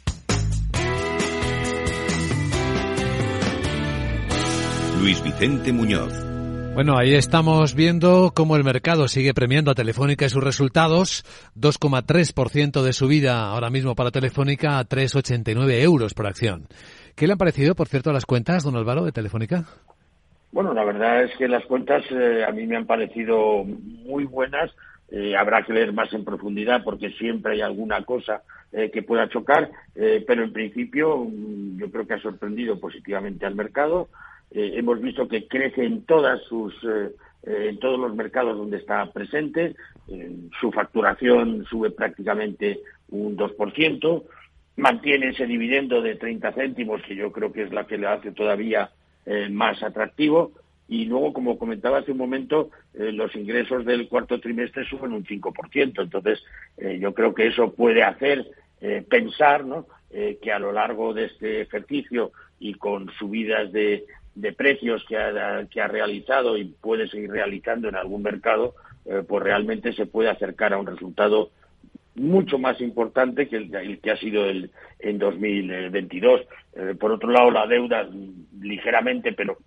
Luis 5.01 5.23
Vicente 5.23 5.73
Muñoz. 5.73 6.13
Bueno, 6.75 6.95
ahí 6.95 7.15
estamos 7.15 7.73
viendo 7.73 8.33
cómo 8.35 8.55
el 8.55 8.63
mercado 8.63 9.07
sigue 9.07 9.33
premiando 9.33 9.71
a 9.71 9.73
Telefónica 9.73 10.25
y 10.25 10.29
sus 10.29 10.43
resultados. 10.43 11.23
2,3% 11.57 12.83
de 12.83 12.93
subida 12.93 13.49
ahora 13.49 13.71
mismo 13.71 13.95
para 13.95 14.11
Telefónica 14.11 14.77
a 14.77 14.85
3,89 14.85 15.81
euros 15.81 16.13
por 16.13 16.27
acción. 16.27 16.67
¿Qué 17.15 17.25
le 17.25 17.33
han 17.33 17.39
parecido, 17.39 17.73
por 17.73 17.87
cierto, 17.87 18.13
las 18.13 18.27
cuentas, 18.27 18.63
don 18.63 18.75
Álvaro, 18.75 19.03
de 19.03 19.11
Telefónica? 19.11 19.65
Bueno, 20.51 20.71
la 20.71 20.85
verdad 20.85 21.23
es 21.23 21.35
que 21.35 21.47
las 21.47 21.65
cuentas 21.65 22.03
eh, 22.11 22.45
a 22.47 22.51
mí 22.51 22.67
me 22.67 22.77
han 22.77 22.85
parecido 22.85 23.63
muy 23.63 24.25
buenas. 24.25 24.69
Eh, 25.09 25.35
habrá 25.35 25.63
que 25.63 25.73
leer 25.73 25.93
más 25.93 26.13
en 26.13 26.23
profundidad 26.23 26.83
porque 26.83 27.09
siempre 27.13 27.53
hay 27.53 27.61
alguna 27.61 28.03
cosa 28.05 28.43
eh, 28.71 28.89
que 28.89 29.03
pueda 29.03 29.27
chocar, 29.27 29.69
eh, 29.95 30.23
pero 30.25 30.45
en 30.45 30.53
principio 30.53 31.17
mm, 31.17 31.77
yo 31.77 31.91
creo 31.91 32.07
que 32.07 32.13
ha 32.13 32.21
sorprendido 32.21 32.79
positivamente 32.79 33.45
al 33.45 33.55
mercado. 33.55 34.07
Eh, 34.53 34.73
hemos 34.75 34.99
visto 35.01 35.27
que 35.27 35.47
crece 35.47 35.85
en 35.85 36.03
todas 36.03 36.41
sus 36.43 36.73
eh, 36.83 37.11
eh, 37.43 37.67
en 37.69 37.79
todos 37.79 37.99
los 37.99 38.13
mercados 38.15 38.57
donde 38.57 38.77
está 38.77 39.05
presente. 39.11 39.75
su 40.59 40.71
facturación 40.71 41.65
sube 41.65 41.89
prácticamente 41.91 42.81
un 43.09 43.37
2%. 43.37 44.23
Mantiene 44.75 45.29
ese 45.29 45.45
dividendo 45.45 46.01
de 46.01 46.15
30 46.15 46.51
céntimos, 46.51 47.01
que 47.03 47.15
yo 47.15 47.31
creo 47.31 47.51
que 47.51 47.63
es 47.63 47.71
la 47.71 47.85
que 47.87 47.97
le 47.97 48.07
hace 48.07 48.31
todavía 48.31 48.91
más 49.49 49.81
atractivo. 49.83 50.51
y 50.89 51.05
luego, 51.05 51.31
como 51.31 51.57
comentaba 51.57 51.99
hace 51.99 52.11
un 52.11 52.17
momento, 52.17 52.69
los 52.93 53.33
ingresos 53.35 53.85
del 53.85 54.09
cuarto 54.09 54.39
trimestre 54.39 54.83
suben 54.85 55.13
un 55.13 55.23
5%. 55.23 56.01
Entonces, 56.03 56.43
yo 56.99 57.13
creo 57.13 57.33
que 57.33 57.47
eso 57.47 57.73
puede 57.73 58.03
hacer 58.03 58.45
pensar 59.07 59.63
¿no? 59.63 59.85
que 60.09 60.51
a 60.51 60.59
lo 60.59 60.73
largo 60.73 61.13
de 61.13 61.25
este 61.25 61.61
ejercicio 61.61 62.31
y 62.59 62.73
con 62.73 63.09
subidas 63.17 63.71
de, 63.71 64.05
de 64.35 64.53
precios 64.53 65.03
que 65.07 65.17
ha, 65.17 65.65
que 65.69 65.81
ha 65.81 65.87
realizado 65.87 66.57
y 66.57 66.65
puede 66.65 67.07
seguir 67.07 67.31
realizando 67.31 67.89
en 67.89 67.95
algún 67.95 68.23
mercado, 68.23 68.75
pues 69.27 69.43
realmente 69.43 69.93
se 69.93 70.05
puede 70.05 70.29
acercar 70.29 70.73
a 70.73 70.77
un 70.77 70.85
resultado 70.85 71.49
mucho 72.15 72.59
más 72.59 72.79
importante 72.81 73.47
que 73.47 73.57
el, 73.57 73.99
que 73.99 74.11
ha 74.11 74.17
sido 74.17 74.45
el, 74.45 74.69
en 74.99 75.17
2022. 75.17 76.41
por 76.99 77.11
otro 77.11 77.31
lado, 77.31 77.49
la 77.49 77.65
deuda 77.65 78.07
ligeramente, 78.59 79.33
pero 79.33 79.57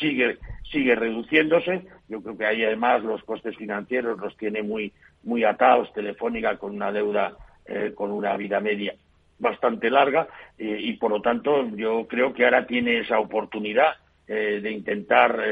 sigue 0.00 0.38
sigue 0.70 0.94
reduciéndose. 0.94 1.82
Yo 2.08 2.22
creo 2.22 2.36
que 2.36 2.46
ahí 2.46 2.64
además 2.64 3.02
los 3.02 3.22
costes 3.24 3.56
financieros 3.56 4.18
los 4.18 4.36
tiene 4.36 4.62
muy 4.62 4.92
muy 5.24 5.44
atados 5.44 5.92
Telefónica 5.92 6.56
con 6.58 6.74
una 6.74 6.92
deuda 6.92 7.36
eh, 7.66 7.92
con 7.94 8.10
una 8.10 8.36
vida 8.36 8.60
media 8.60 8.94
bastante 9.38 9.90
larga 9.90 10.28
eh, 10.58 10.78
y 10.80 10.94
por 10.94 11.10
lo 11.10 11.20
tanto 11.20 11.68
yo 11.76 12.06
creo 12.08 12.32
que 12.32 12.44
ahora 12.44 12.66
tiene 12.66 13.00
esa 13.00 13.18
oportunidad 13.18 13.96
eh, 14.28 14.60
de 14.62 14.70
intentar 14.70 15.42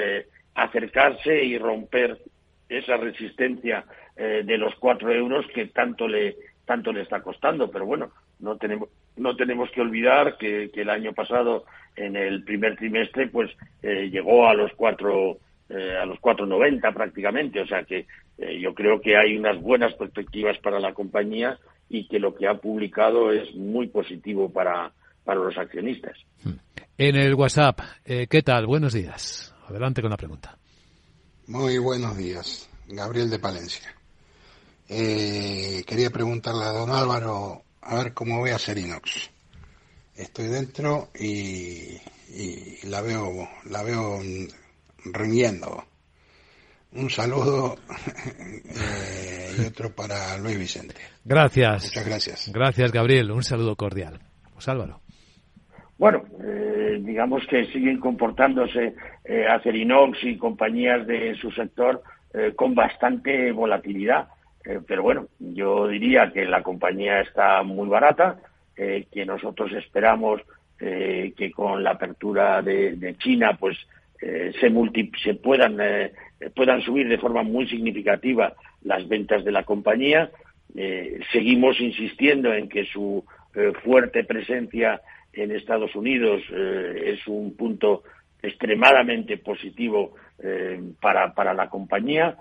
acercarse 0.55 1.43
y 1.43 1.59
romper 1.59 2.19
esa 2.69 2.97
resistencia 2.97 3.85
de 4.17 4.57
los 4.57 4.75
cuatro 4.77 5.13
euros 5.13 5.47
que 5.55 5.67
tanto 5.67 6.09
le 6.09 6.37
tanto 6.65 6.93
le 6.93 7.03
está 7.03 7.21
costando. 7.21 7.71
Pero 7.71 7.85
bueno 7.85 8.11
no 8.41 8.57
tenemos 8.57 8.89
no 9.17 9.35
tenemos 9.35 9.71
que 9.71 9.81
olvidar 9.81 10.37
que, 10.37 10.71
que 10.73 10.83
el 10.83 10.91
año 10.91 11.13
pasado 11.15 11.65
en 11.97 12.17
el 12.17 12.45
primer 12.45 12.77
trimestre 12.77 13.29
pues 13.29 13.51
eh, 13.83 14.11
llegó 14.11 14.47
a 14.47 14.55
los 14.55 14.71
cuatro 14.75 15.39
eh, 15.71 15.97
a 16.01 16.05
los 16.05 16.19
4.90 16.21 16.93
prácticamente. 16.93 17.61
O 17.61 17.67
sea 17.67 17.83
que 17.85 18.07
eh, 18.39 18.61
yo 18.61 18.75
creo 18.75 19.01
que 19.01 19.17
hay 19.17 19.37
unas 19.37 19.61
buenas 19.61 19.95
perspectivas 19.95 20.59
para 20.59 20.79
la 20.79 20.93
compañía 20.93 21.59
y 21.89 22.07
que 22.09 22.19
lo 22.19 22.35
que 22.35 22.47
ha 22.47 22.55
publicado 22.55 23.33
es 23.33 23.55
muy 23.55 23.87
positivo 23.87 24.53
para 24.53 24.93
para 25.25 25.41
los 25.41 25.59
accionistas 25.59 26.17
en 26.99 27.17
el 27.17 27.35
WhatsApp 27.35 27.81
qué 28.05 28.43
tal 28.43 28.67
buenos 28.67 28.93
días 28.93 29.55
adelante 29.69 30.03
con 30.03 30.11
la 30.11 30.17
pregunta 30.17 30.57
muy 31.47 31.79
buenos 31.79 32.17
días 32.17 32.69
Gabriel 32.89 33.31
de 33.31 33.39
Palencia 33.39 33.95
quería 34.89 36.11
preguntarle 36.11 36.65
a 36.65 36.73
don 36.73 36.91
Álvaro 36.91 37.63
a 37.83 37.97
ver 37.97 38.15
cómo 38.15 38.43
ve 38.43 38.53
a 38.53 38.59
Serinox 38.59 39.31
estoy 40.17 40.47
dentro 40.47 41.11
y, 41.19 41.99
la 42.85 43.01
veo 43.01 43.49
la 43.71 43.83
veo 43.83 44.21
riñendo. 45.13 45.85
Un 46.93 47.11
saludo 47.11 47.77
eh, 48.39 49.57
y 49.59 49.65
otro 49.67 49.95
para 49.95 50.37
Luis 50.39 50.59
Vicente. 50.59 50.97
Gracias. 51.25 51.85
Muchas 51.85 52.07
gracias. 52.07 52.49
Gracias, 52.53 52.93
Gabriel. 52.93 53.31
Un 53.31 53.43
saludo 53.43 53.77
cordial. 53.77 54.21
Pues 54.55 54.69
Álvaro. 54.69 55.01
Bueno, 55.99 56.25
eh, 56.45 56.99
digamos 57.01 57.47
que 57.47 57.67
siguen 57.67 57.99
comportándose 57.99 58.95
eh, 59.25 59.47
Acerinox 59.49 60.23
y 60.25 60.37
compañías 60.37 61.07
de 61.07 61.35
su 61.37 61.51
sector 61.51 62.03
eh, 62.35 62.53
con 62.55 62.75
bastante 62.75 63.51
volatilidad. 63.53 64.29
pero 64.87 65.03
bueno, 65.03 65.29
yo 65.39 65.87
diría 65.87 66.33
que 66.33 66.45
la 66.45 66.63
compañía 66.63 67.21
está 67.21 67.63
muy 67.63 67.89
barata, 67.89 68.37
eh, 68.79 69.07
que 69.11 69.25
nosotros 69.25 69.73
esperamos 69.73 70.43
eh, 70.79 71.33
que 71.35 71.51
con 71.51 71.83
la 71.83 71.93
apertura 71.93 72.61
de, 72.61 73.17
China 73.19 73.57
pues 73.59 73.75
eh, 74.21 74.53
se, 74.61 74.71
se 75.25 75.35
puedan 75.35 75.79
puedan 76.55 76.83
subir 76.83 77.09
de 77.09 77.17
forma 77.17 77.43
muy 77.43 77.67
significativa 77.67 78.53
las 78.83 79.09
ventas 79.09 79.47
de 79.47 79.53
la 79.53 79.63
compañía 79.63 80.31
seguimos 81.33 81.81
insistiendo 81.81 82.53
en 82.53 82.69
que 82.69 82.85
su 82.85 83.25
fuerte 83.83 84.25
presencia 84.25 85.01
en 85.37 85.53
Estados 85.53 85.95
Unidos 85.95 86.43
es 86.51 87.27
un 87.27 87.55
punto 87.57 88.03
extremadamente 88.43 89.39
positivo 89.39 90.15
para, 91.01 91.35
para 91.35 91.55
la 91.55 91.69
compañía. 91.69 92.37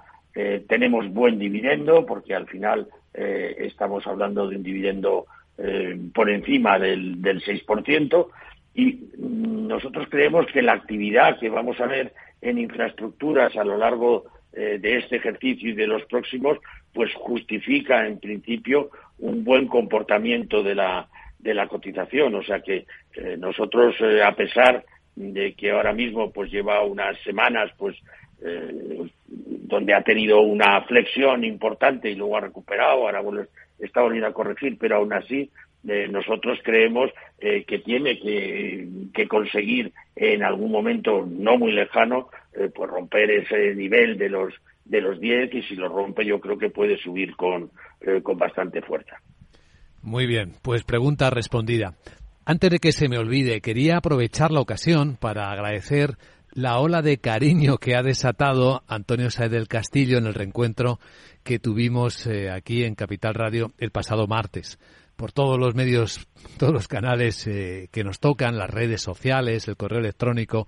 Tenemos 0.67 1.08
buen 1.13 1.38
dividendo 1.38 2.05
porque 2.05 2.34
al 2.34 2.47
final 2.47 2.88
estamos 3.13 4.08
hablando 4.08 4.47
de 4.47 4.58
un 4.58 4.63
dividendo 4.63 5.25
eh, 5.58 5.97
por 6.13 6.29
encima 6.29 6.77
del, 6.77 7.21
del 7.21 7.41
6%, 7.41 8.27
y 8.73 9.05
nosotros 9.17 10.05
creemos 10.10 10.45
que 10.47 10.62
la 10.62 10.73
actividad 10.73 11.39
que 11.39 11.47
vamos 11.47 11.79
a 11.79 11.86
ver 11.86 12.13
en 12.41 12.60
infraestructuras 12.60 13.55
a 13.55 13.63
lo 13.63 13.77
largo 13.77 14.25
eh, 14.51 14.79
de 14.81 14.97
este 14.97 15.15
ejercicio 15.15 15.69
y 15.69 15.73
de 15.73 15.88
los 15.88 16.03
próximos, 16.08 16.58
pues 16.93 17.13
justifica 17.13 18.05
en 18.05 18.19
principio 18.19 18.89
un 19.19 19.45
buen 19.45 19.67
comportamiento 19.67 20.62
de 20.62 20.75
la, 20.75 21.08
de 21.45 21.53
la 21.53 21.67
cotización. 21.67 22.36
O 22.36 22.43
sea 22.43 22.60
que 22.60 22.86
eh, 23.15 23.38
nosotros, 23.38 23.95
a 24.23 24.36
pesar 24.36 24.84
de 25.15 25.53
que 25.53 25.71
ahora 25.71 25.93
mismo 25.93 26.31
pues 26.31 26.51
lleva 26.51 26.84
unas 26.84 27.17
semanas 27.21 27.71
pues 27.77 27.95
donde 29.27 29.93
ha 29.93 30.01
tenido 30.01 30.41
una 30.41 30.81
flexión 30.81 31.43
importante 31.45 32.10
y 32.10 32.15
luego 32.15 32.38
ha 32.38 32.41
recuperado, 32.41 33.05
ahora 33.05 33.21
bueno, 33.21 33.45
está 33.79 34.01
volviendo 34.01 34.27
a 34.27 34.34
corregir, 34.34 34.77
pero 34.77 34.97
aún 34.97 35.13
así 35.13 35.49
eh, 35.88 36.08
nosotros 36.10 36.58
creemos 36.63 37.12
eh, 37.39 37.63
que 37.63 37.77
tiene 37.79 38.19
que, 38.19 39.27
conseguir 39.27 39.91
en 40.15 40.43
algún 40.43 40.71
momento 40.71 41.27
no 41.27 41.58
muy 41.58 41.73
lejano 41.73 42.29
eh, 42.53 42.69
pues 42.73 42.89
romper 42.89 43.29
ese 43.29 43.75
nivel 43.75 44.17
de 44.17 44.29
los 44.29 44.53
de 44.84 45.01
los 45.01 45.19
10 45.19 45.53
y 45.53 45.63
si 45.63 45.75
lo 45.75 45.89
rompe 45.89 46.25
yo 46.25 46.39
creo 46.39 46.58
que 46.58 46.69
puede 46.69 46.97
subir 46.97 47.36
con, 47.36 47.71
con 48.21 48.38
bastante 48.38 48.81
fuerza. 48.84 49.19
Muy 50.05 50.27
bien, 50.27 50.53
pues 50.61 50.83
pregunta 50.83 51.31
respondida. 51.31 51.95
Antes 52.45 52.69
de 52.69 52.77
que 52.77 52.91
se 52.91 53.09
me 53.09 53.17
olvide, 53.17 53.59
quería 53.59 53.97
aprovechar 53.97 54.51
la 54.51 54.59
ocasión 54.59 55.17
para 55.19 55.49
agradecer 55.49 56.19
la 56.51 56.77
ola 56.77 57.01
de 57.01 57.17
cariño 57.17 57.79
que 57.79 57.95
ha 57.95 58.03
desatado 58.03 58.83
Antonio 58.87 59.31
Saez 59.31 59.49
del 59.49 59.67
Castillo 59.67 60.19
en 60.19 60.27
el 60.27 60.35
reencuentro 60.35 60.99
que 61.43 61.57
tuvimos 61.57 62.27
eh, 62.27 62.51
aquí 62.51 62.83
en 62.83 62.93
Capital 62.93 63.33
Radio 63.33 63.71
el 63.79 63.89
pasado 63.89 64.27
martes. 64.27 64.77
Por 65.15 65.31
todos 65.31 65.57
los 65.57 65.73
medios, 65.73 66.27
todos 66.59 66.71
los 66.71 66.87
canales 66.87 67.47
eh, 67.47 67.89
que 67.91 68.03
nos 68.03 68.19
tocan, 68.19 68.59
las 68.59 68.69
redes 68.69 69.01
sociales, 69.01 69.67
el 69.67 69.75
correo 69.75 70.01
electrónico, 70.01 70.67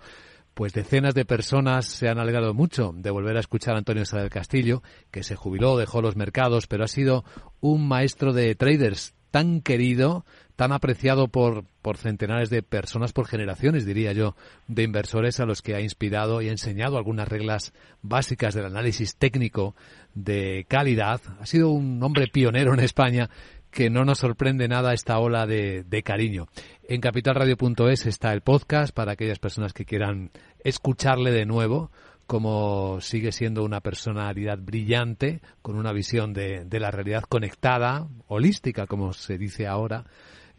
pues 0.56 0.74
decenas 0.74 1.14
de 1.14 1.26
personas 1.26 1.86
se 1.86 2.10
han 2.10 2.18
alegrado 2.18 2.56
mucho 2.56 2.92
de 2.92 3.12
volver 3.12 3.38
a 3.38 3.42
escuchar 3.42 3.76
a 3.76 3.78
Antonio 3.78 4.04
Saez 4.04 4.24
del 4.24 4.32
Castillo, 4.32 4.82
que 5.12 5.22
se 5.22 5.36
jubiló, 5.36 5.78
dejó 5.78 6.02
los 6.02 6.16
mercados, 6.16 6.66
pero 6.66 6.86
ha 6.86 6.88
sido 6.88 7.24
un 7.62 7.88
maestro 7.88 8.34
de 8.34 8.56
traders 8.56 9.14
tan 9.32 9.62
querido, 9.62 10.26
tan 10.56 10.72
apreciado 10.72 11.28
por, 11.28 11.66
por 11.82 11.98
centenares 11.98 12.50
de 12.50 12.64
personas, 12.64 13.14
por 13.14 13.28
generaciones, 13.28 13.86
diría 13.86 14.14
yo, 14.14 14.36
de 14.68 14.84
inversores 14.84 15.40
a 15.40 15.46
los 15.46 15.62
que 15.62 15.76
ha 15.76 15.82
inspirado 15.82 16.42
y 16.42 16.50
ha 16.50 16.52
enseñado 16.52 16.98
algunas 16.98 17.28
reglas 17.28 17.74
básicas 18.02 18.54
del 18.54 18.66
análisis 18.66 19.16
técnico 19.16 19.76
de 20.14 20.66
calidad. 20.68 21.22
Ha 21.40 21.46
sido 21.46 21.70
un 21.70 22.02
hombre 22.02 22.28
pionero 22.28 22.74
en 22.74 22.80
España 22.80 23.30
que 23.72 23.90
no 23.90 24.06
nos 24.06 24.20
sorprende 24.20 24.68
nada 24.68 24.94
esta 24.94 25.20
ola 25.20 25.46
de, 25.46 25.84
de 25.84 26.02
cariño. 26.02 26.48
En 26.88 27.02
capitalradio.es 27.02 28.06
está 28.06 28.34
el 28.34 28.42
podcast 28.42 28.94
para 28.94 29.12
aquellas 29.12 29.40
personas 29.40 29.74
que 29.74 29.86
quieran 29.86 30.32
escucharle 30.64 31.32
de 31.32 31.46
nuevo 31.46 31.92
como 32.28 33.00
sigue 33.02 33.32
siendo 33.32 33.64
una 33.64 33.80
personalidad 33.80 34.60
brillante, 34.60 35.40
con 35.62 35.78
una 35.78 35.94
visión 35.94 36.34
de, 36.34 36.66
de 36.66 36.80
la 36.80 36.92
realidad 36.92 37.24
conectada, 37.24 38.08
holística, 38.28 38.86
como 38.86 39.14
se 39.14 39.38
dice 39.38 39.66
ahora, 39.66 40.04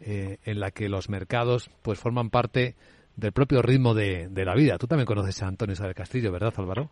eh, 0.01 0.37
en 0.45 0.59
la 0.59 0.71
que 0.71 0.89
los 0.89 1.09
mercados 1.09 1.69
pues 1.81 1.99
forman 1.99 2.29
parte 2.29 2.75
del 3.15 3.33
propio 3.33 3.61
ritmo 3.61 3.93
de, 3.93 4.29
la 4.33 4.55
vida. 4.55 4.77
Tú 4.77 4.87
también 4.87 5.05
conoces 5.05 5.43
a 5.43 5.47
Antonio 5.47 5.75
Sáenz 5.75 5.95
Castillo, 5.95 6.31
¿verdad, 6.31 6.53
Álvaro? 6.57 6.89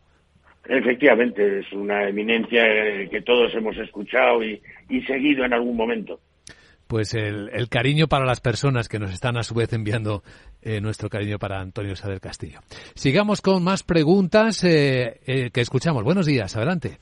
Efectivamente, 0.66 1.60
es 1.60 1.72
una 1.72 2.08
eminencia 2.10 2.63
que 3.10 3.22
todos 3.22 3.56
hemos 3.56 3.78
escuchado 3.78 4.44
y 4.44 4.62
seguido 5.08 5.46
en 5.46 5.54
algún 5.54 5.78
momento 5.78 6.20
pues 6.88 7.13
el, 7.13 7.67
cariño 7.69 8.08
para 8.08 8.26
las 8.26 8.39
personas 8.39 8.88
que 8.88 9.00
nos 9.00 9.12
están 9.12 9.38
a 9.38 9.43
su 9.43 9.54
vez 9.54 9.71
enviando 9.73 10.23
eh, 10.62 10.82
nuestro 10.82 11.10
cariño 11.10 11.38
para 11.38 11.60
Antonio 11.60 11.95
Sader 11.95 12.19
Castillo. 12.19 12.62
Sigamos 12.95 13.41
con 13.41 13.63
más 13.63 13.84
preguntas 13.84 14.63
eh, 14.63 15.19
eh, 15.26 15.52
que 15.52 15.62
escuchamos. 15.62 16.04
Buenos 16.04 16.26
días, 16.26 16.56
adelante. 16.56 17.00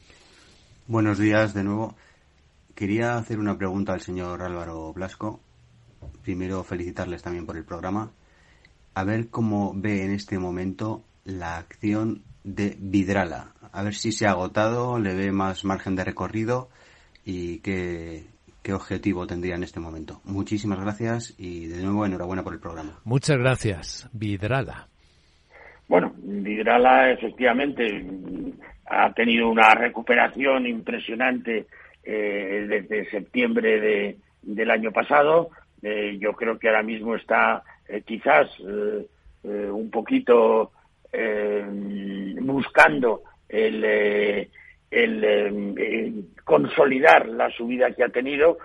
Buenos 0.88 1.17
días 1.17 1.54
de 1.54 1.63
nuevo. 1.63 1.95
Quería 2.74 3.17
hacer 3.17 3.39
una 3.39 3.58
pregunta 3.58 3.93
al 3.93 4.02
señor 4.02 4.41
Álvaro 4.41 4.91
Blasco. 4.93 5.39
Primero 6.21 6.63
felicitarles 6.63 7.21
también 7.21 7.45
por 7.45 7.56
el 7.56 7.63
programa. 7.63 8.12
A 8.93 9.04
ver 9.04 9.30
cómo 9.30 9.74
ve 9.76 10.04
en 10.04 10.12
este 10.12 10.39
momento 10.39 11.04
la 11.24 11.58
acción 11.58 12.24
de 12.43 12.78
Vidrala. 12.80 13.54
A 13.71 13.84
ver 13.84 13.95
si 13.95 14.12
se 14.12 14.28
ha 14.28 14.32
agotado, 14.32 15.00
le 15.00 15.15
ve 15.15 15.32
más 15.32 15.65
margen 15.65 15.95
de 15.95 16.04
recorrido 16.04 16.69
y 17.26 17.60
qué, 17.60 18.28
qué 18.65 18.73
objetivo 18.73 19.28
tendría 19.28 19.54
en 19.54 19.63
este 19.63 19.80
momento. 19.80 20.21
Muchísimas 20.23 20.82
gracias 20.82 21.36
y 21.38 21.67
de 21.67 21.84
nuevo 21.84 22.04
enhorabuena 22.04 22.41
por 22.41 22.54
el 22.54 22.60
programa. 22.60 22.99
Muchas 23.04 23.38
gracias, 23.38 24.10
Vidrala. 24.12 24.88
Bueno, 25.88 26.13
Vidrala 26.17 27.12
efectivamente 27.12 28.04
ha 28.88 29.13
tenido 29.13 29.49
una 29.49 29.69
recuperación 29.75 30.65
impresionante 30.65 31.67
eh, 32.04 32.65
desde 32.67 33.08
septiembre 33.12 33.80
de, 33.80 34.17
del 34.41 34.71
año 34.71 34.91
pasado. 34.91 35.51
Eh, 35.84 36.17
yo 36.19 36.34
creo 36.34 36.58
que 36.58 36.67
ahora 36.67 36.82
mismo 36.82 37.15
está 37.15 37.62
eh, 37.88 38.01
quizás 38.04 38.49
un 39.43 39.91
poquito 39.91 40.71
buscando 42.41 43.21
el, 43.47 44.49
el 45.04 46.26
consolidar 46.44 47.28
la 47.28 47.50
subida 47.52 47.92
que 47.92 48.04
ha 48.04 48.10
tenido. 48.10 48.58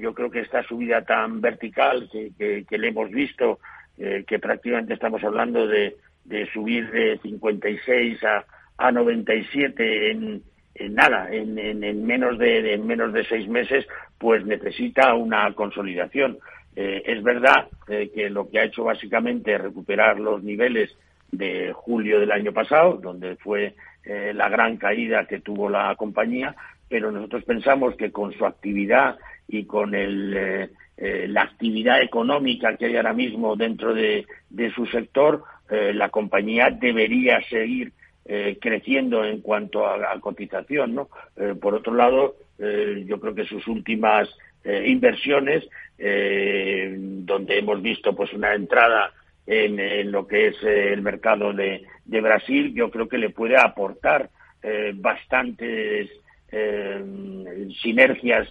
yo 0.00 0.14
creo 0.14 0.30
que 0.30 0.40
esta 0.40 0.62
subida 0.62 1.02
tan 1.02 1.40
vertical 1.40 2.08
que, 2.10 2.64
le 2.70 2.88
hemos 2.88 3.10
visto, 3.10 3.58
que 3.96 4.38
prácticamente 4.38 4.94
estamos 4.94 5.22
hablando 5.24 5.66
de, 5.66 5.96
de 6.24 6.46
subir 6.52 6.90
de 6.90 7.18
56 7.22 8.24
a, 8.24 8.44
a 8.78 8.92
97 8.92 10.10
en, 10.10 10.42
en 10.74 10.94
nada, 10.94 11.28
en, 11.30 11.58
en, 11.58 12.06
menos 12.06 12.38
de 12.38 12.74
en 12.74 12.86
menos 12.86 13.12
de 13.12 13.24
seis 13.24 13.48
meses, 13.48 13.86
pues 14.18 14.44
necesita 14.44 15.14
una 15.14 15.52
consolidación. 15.54 16.38
Eh, 16.76 17.02
es 17.06 17.22
verdad 17.22 17.68
eh, 17.88 18.10
que 18.12 18.30
lo 18.30 18.50
que 18.50 18.58
ha 18.58 18.64
hecho 18.64 18.84
básicamente 18.84 19.54
es 19.54 19.60
recuperar 19.60 20.18
los 20.18 20.42
niveles 20.42 20.96
de 21.30 21.72
julio 21.72 22.18
del 22.18 22.32
año 22.32 22.52
pasado, 22.52 22.94
donde 22.94 23.36
fue 23.36 23.74
eh, 24.06 24.32
la 24.34 24.48
gran 24.48 24.76
caída 24.76 25.26
que 25.26 25.40
tuvo 25.40 25.68
la 25.68 25.94
compañía, 25.96 26.54
pero 26.88 27.10
nosotros 27.10 27.44
pensamos 27.44 27.96
que 27.96 28.12
con 28.12 28.32
su 28.32 28.44
actividad 28.46 29.16
y 29.48 29.64
con 29.64 29.94
el, 29.94 30.70
la 30.96 31.42
actividad 31.42 32.02
económica 32.02 32.76
que 32.76 32.86
hay 32.86 32.96
ahora 32.96 33.12
mismo 33.12 33.56
dentro 33.56 33.94
de, 33.94 34.26
su 34.74 34.86
sector, 34.86 35.42
la 35.68 36.08
compañía 36.10 36.70
debería 36.70 37.40
seguir 37.48 37.92
eh, 38.26 38.56
creciendo 38.58 39.22
en 39.22 39.42
cuanto 39.42 39.86
a, 39.86 40.18
cotización, 40.18 40.94
¿no? 40.94 41.10
Eh, 41.36 41.54
por 41.60 41.74
otro 41.74 41.92
lado, 41.92 42.36
eh, 42.58 43.04
yo 43.06 43.20
creo 43.20 43.34
que 43.34 43.44
sus 43.44 43.66
últimas 43.68 44.28
inversiones, 44.66 45.62
donde 45.98 47.58
hemos 47.58 47.82
visto 47.82 48.16
pues 48.16 48.32
una 48.32 48.54
entrada 48.54 49.12
en, 49.46 50.10
lo 50.10 50.26
que 50.26 50.48
es 50.48 50.56
el 50.62 51.02
mercado 51.02 51.52
de, 51.52 51.86
Brasil, 52.06 52.72
yo 52.74 52.90
creo 52.90 53.08
que 53.08 53.18
le 53.18 53.30
puede 53.30 53.56
aportar 53.56 54.30
bastantes 54.94 56.10
sinergias 57.82 58.48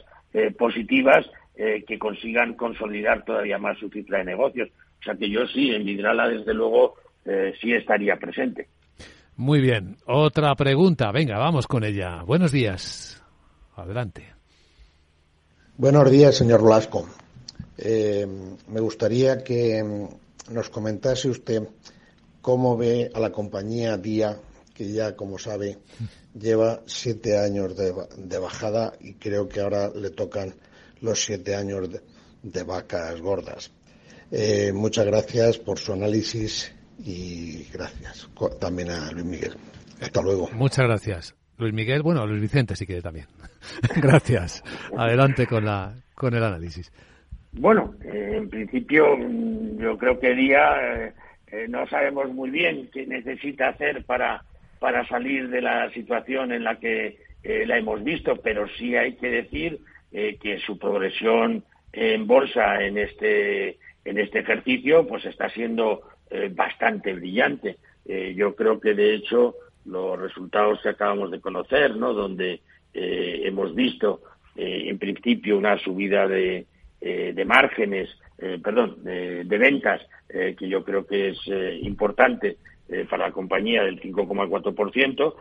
positivas 0.57 1.25
que 1.55 1.97
consigan 1.97 2.53
consolidar 2.53 3.25
todavía 3.25 3.57
más 3.57 3.77
su 3.79 3.89
cifra 3.89 4.19
de 4.19 4.25
negocios. 4.25 4.69
O 4.99 5.03
sea 5.03 5.15
que 5.15 5.29
yo 5.29 5.47
sí, 5.47 5.71
en 5.71 5.85
Vidrala, 5.85 6.27
desde 6.27 6.53
luego, 6.53 6.95
sí 7.59 7.73
estaría 7.73 8.17
presente. 8.17 8.67
Muy 9.35 9.61
bien. 9.61 9.97
Otra 10.05 10.55
pregunta. 10.55 11.11
Venga, 11.11 11.37
vamos 11.37 11.67
con 11.67 11.83
ella. 11.83 12.21
Buenos 12.23 12.51
días. 12.51 13.21
Adelante. 13.75 14.33
Buenos 15.77 16.11
días, 16.11 16.35
señor 16.35 16.61
Blasco. 16.61 17.07
Eh, 17.77 18.27
me 18.67 18.79
gustaría 18.79 19.43
que 19.43 19.83
nos 20.49 20.69
comentase 20.69 21.29
usted 21.29 21.67
cómo 22.41 22.77
ve 22.77 23.11
a 23.13 23.19
la 23.19 23.31
compañía 23.31 23.97
Día, 23.97 24.37
que 24.73 24.91
ya, 24.91 25.15
como 25.15 25.37
sabe, 25.37 25.77
lleva 26.33 26.81
siete 26.85 27.37
años 27.37 27.75
de, 27.77 28.39
bajada 28.39 28.93
y 28.99 29.13
creo 29.13 29.47
que 29.47 29.61
ahora 29.61 29.89
le 29.89 30.09
tocan 30.09 30.53
los 31.01 31.23
siete 31.23 31.55
años 31.55 31.89
de, 32.41 32.63
vacas 32.63 33.21
gordas. 33.21 33.71
Eh, 34.31 34.71
muchas 34.73 35.05
gracias 35.05 35.57
por 35.57 35.79
su 35.79 35.93
análisis 35.93 36.71
y 36.99 37.65
gracias 37.71 38.29
también 38.59 38.89
a 38.89 39.11
Luis 39.11 39.25
Miguel. 39.25 39.55
Hasta 40.01 40.21
luego. 40.21 40.49
Muchas 40.53 40.85
gracias. 40.85 41.35
Luis 41.57 41.73
Miguel, 41.73 42.01
bueno, 42.01 42.25
Luis 42.25 42.41
Vicente 42.41 42.75
si 42.75 42.85
quiere 42.85 43.01
también. 43.01 43.27
gracias. 43.95 44.63
Adelante 44.97 45.47
con, 45.47 45.65
la, 45.65 45.95
con 46.15 46.33
el 46.33 46.43
análisis. 46.43 46.91
Bueno, 47.53 47.93
eh, 48.03 48.33
en 48.35 48.49
principio 48.49 49.15
mm, 49.15 49.77
yo 49.77 49.97
creo 49.97 50.19
que 50.19 50.33
día 50.33 50.75
eh, 50.81 51.13
eh, 51.51 51.65
no 51.69 51.87
sabemos 51.87 52.29
muy 52.33 52.49
bien 52.49 52.89
qué 52.91 53.05
necesita 53.05 53.69
hacer 53.69 54.03
para, 54.05 54.43
para 54.79 55.07
salir 55.07 55.49
de 55.49 55.61
la 55.61 55.91
situación 55.91 56.51
en 56.51 56.63
la 56.63 56.79
que 56.79 57.21
la 57.43 57.77
hemos 57.77 58.01
visto, 58.05 58.37
pero 58.37 58.69
sí 58.77 58.95
hay 58.95 59.15
que 59.15 59.29
decir 59.29 59.79
que 60.11 60.61
su 60.65 60.79
progresión 60.79 61.65
en 61.91 62.25
bolsa 62.25 62.81
en 62.81 62.97
este 62.97 63.79
en 64.05 64.17
este 64.17 64.39
ejercicio 64.39 65.05
pues 65.05 65.25
está 65.25 65.49
siendo 65.49 66.03
bastante 66.51 67.13
brillante. 67.13 67.75
Yo 68.33 68.55
creo 68.55 68.79
que, 68.79 68.93
de 68.93 69.15
hecho, 69.15 69.55
los 69.83 70.17
resultados 70.17 70.81
que 70.81 70.87
acabamos 70.87 71.31
de 71.31 71.41
conocer, 71.41 71.97
¿no? 71.97 72.13
donde 72.13 72.61
hemos 72.93 73.75
visto, 73.75 74.21
en 74.55 74.97
principio, 74.97 75.57
una 75.57 75.77
subida 75.79 76.29
de, 76.29 76.65
de 77.03 77.45
márgenes, 77.45 78.09
perdón, 78.63 79.03
de, 79.03 79.57
ventas, 79.57 80.01
que 80.29 80.69
yo 80.69 80.83
creo 80.85 81.05
que 81.05 81.29
es 81.29 81.37
importante 81.81 82.57
para 83.09 83.27
la 83.27 83.33
compañía 83.33 83.83
del 83.83 83.99
5,4%, 83.99 85.33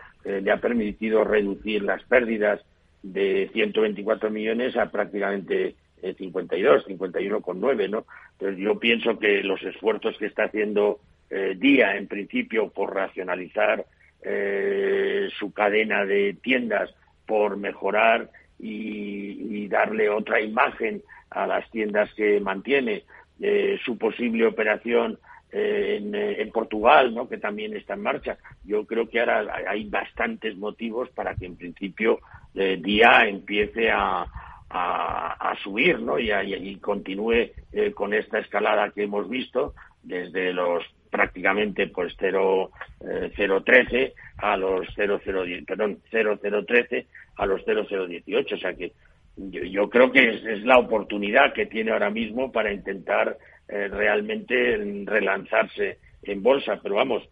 le 0.42 0.50
ha 0.50 0.56
permitido 0.56 1.22
reducir 1.22 1.82
las 1.82 2.02
pérdidas 2.02 2.60
de 3.02 3.48
124 3.52 4.30
millones 4.30 4.76
a 4.76 4.90
prácticamente 4.90 5.76
52, 6.02 6.86
51,9, 6.86 7.88
¿no? 7.88 8.06
Entonces 8.32 8.58
yo 8.58 8.78
pienso 8.78 9.18
que 9.18 9.42
los 9.42 9.62
esfuerzos 9.62 10.16
que 10.18 10.26
está 10.26 10.44
haciendo 10.44 10.98
eh, 11.34 11.54
Día, 11.56 11.96
en 11.96 12.08
principio, 12.08 12.68
por 12.68 12.94
racionalizar 12.94 13.86
eh, 14.22 15.30
su 15.38 15.50
cadena 15.52 16.04
de 16.04 16.36
tiendas, 16.42 16.94
por 17.26 17.56
mejorar 17.56 18.28
y, 18.58 19.66
darle 19.68 20.10
otra 20.10 20.42
imagen 20.42 21.02
a 21.34 21.46
las 21.46 21.68
tiendas 21.70 22.12
que 22.14 22.40
mantiene, 22.40 23.04
eh, 23.40 23.78
su 23.84 23.98
posible 23.98 24.46
operación 24.46 25.18
en, 25.50 26.14
en, 26.14 26.50
Portugal, 26.50 27.14
¿no? 27.14 27.28
que 27.28 27.36
también 27.36 27.76
está 27.76 27.92
en 27.94 28.02
marcha. 28.02 28.38
Yo 28.64 28.86
creo 28.86 29.08
que 29.08 29.20
ahora 29.20 29.46
hay 29.68 29.84
bastantes 29.84 30.56
motivos 30.56 31.10
para 31.10 31.34
que 31.34 31.44
en 31.44 31.56
principio 31.56 32.20
Día 32.54 33.26
empiece 33.26 33.90
a, 33.90 34.26
a, 34.72 35.54
subir 35.62 36.00
¿no? 36.00 36.18
y, 36.18 36.32
y, 36.32 36.76
continúe 36.76 37.50
eh, 37.72 37.92
con 37.94 38.14
esta 38.14 38.38
escalada 38.38 38.90
que 38.90 39.02
hemos 39.04 39.28
visto 39.28 39.74
desde 40.02 40.52
los 40.52 40.82
prácticamente 41.10 41.88
pues 41.88 42.14
0, 42.18 42.70
013 43.00 44.02
eh, 44.02 44.14
a 44.38 44.56
los 44.56 44.86
0010, 44.94 45.64
perdón, 45.66 45.98
0013 46.10 47.06
a 47.36 47.46
los 47.46 47.62
0018, 47.64 48.54
o 48.54 48.58
sea 48.58 48.72
que 48.74 48.92
yo, 49.36 49.88
creo 49.88 50.12
que 50.12 50.30
es, 50.30 50.64
la 50.64 50.78
oportunidad 50.78 51.52
que 51.52 51.66
tiene 51.66 51.90
ahora 51.90 52.10
mismo 52.10 52.52
para 52.52 52.72
intentar 52.72 53.38
eh, 53.68 53.88
realmente 53.88 54.76
relanzarse 55.04 55.98
en 56.22 56.42
bolsa, 56.42 56.78
pero 56.82 56.96
vamos, 56.96 57.28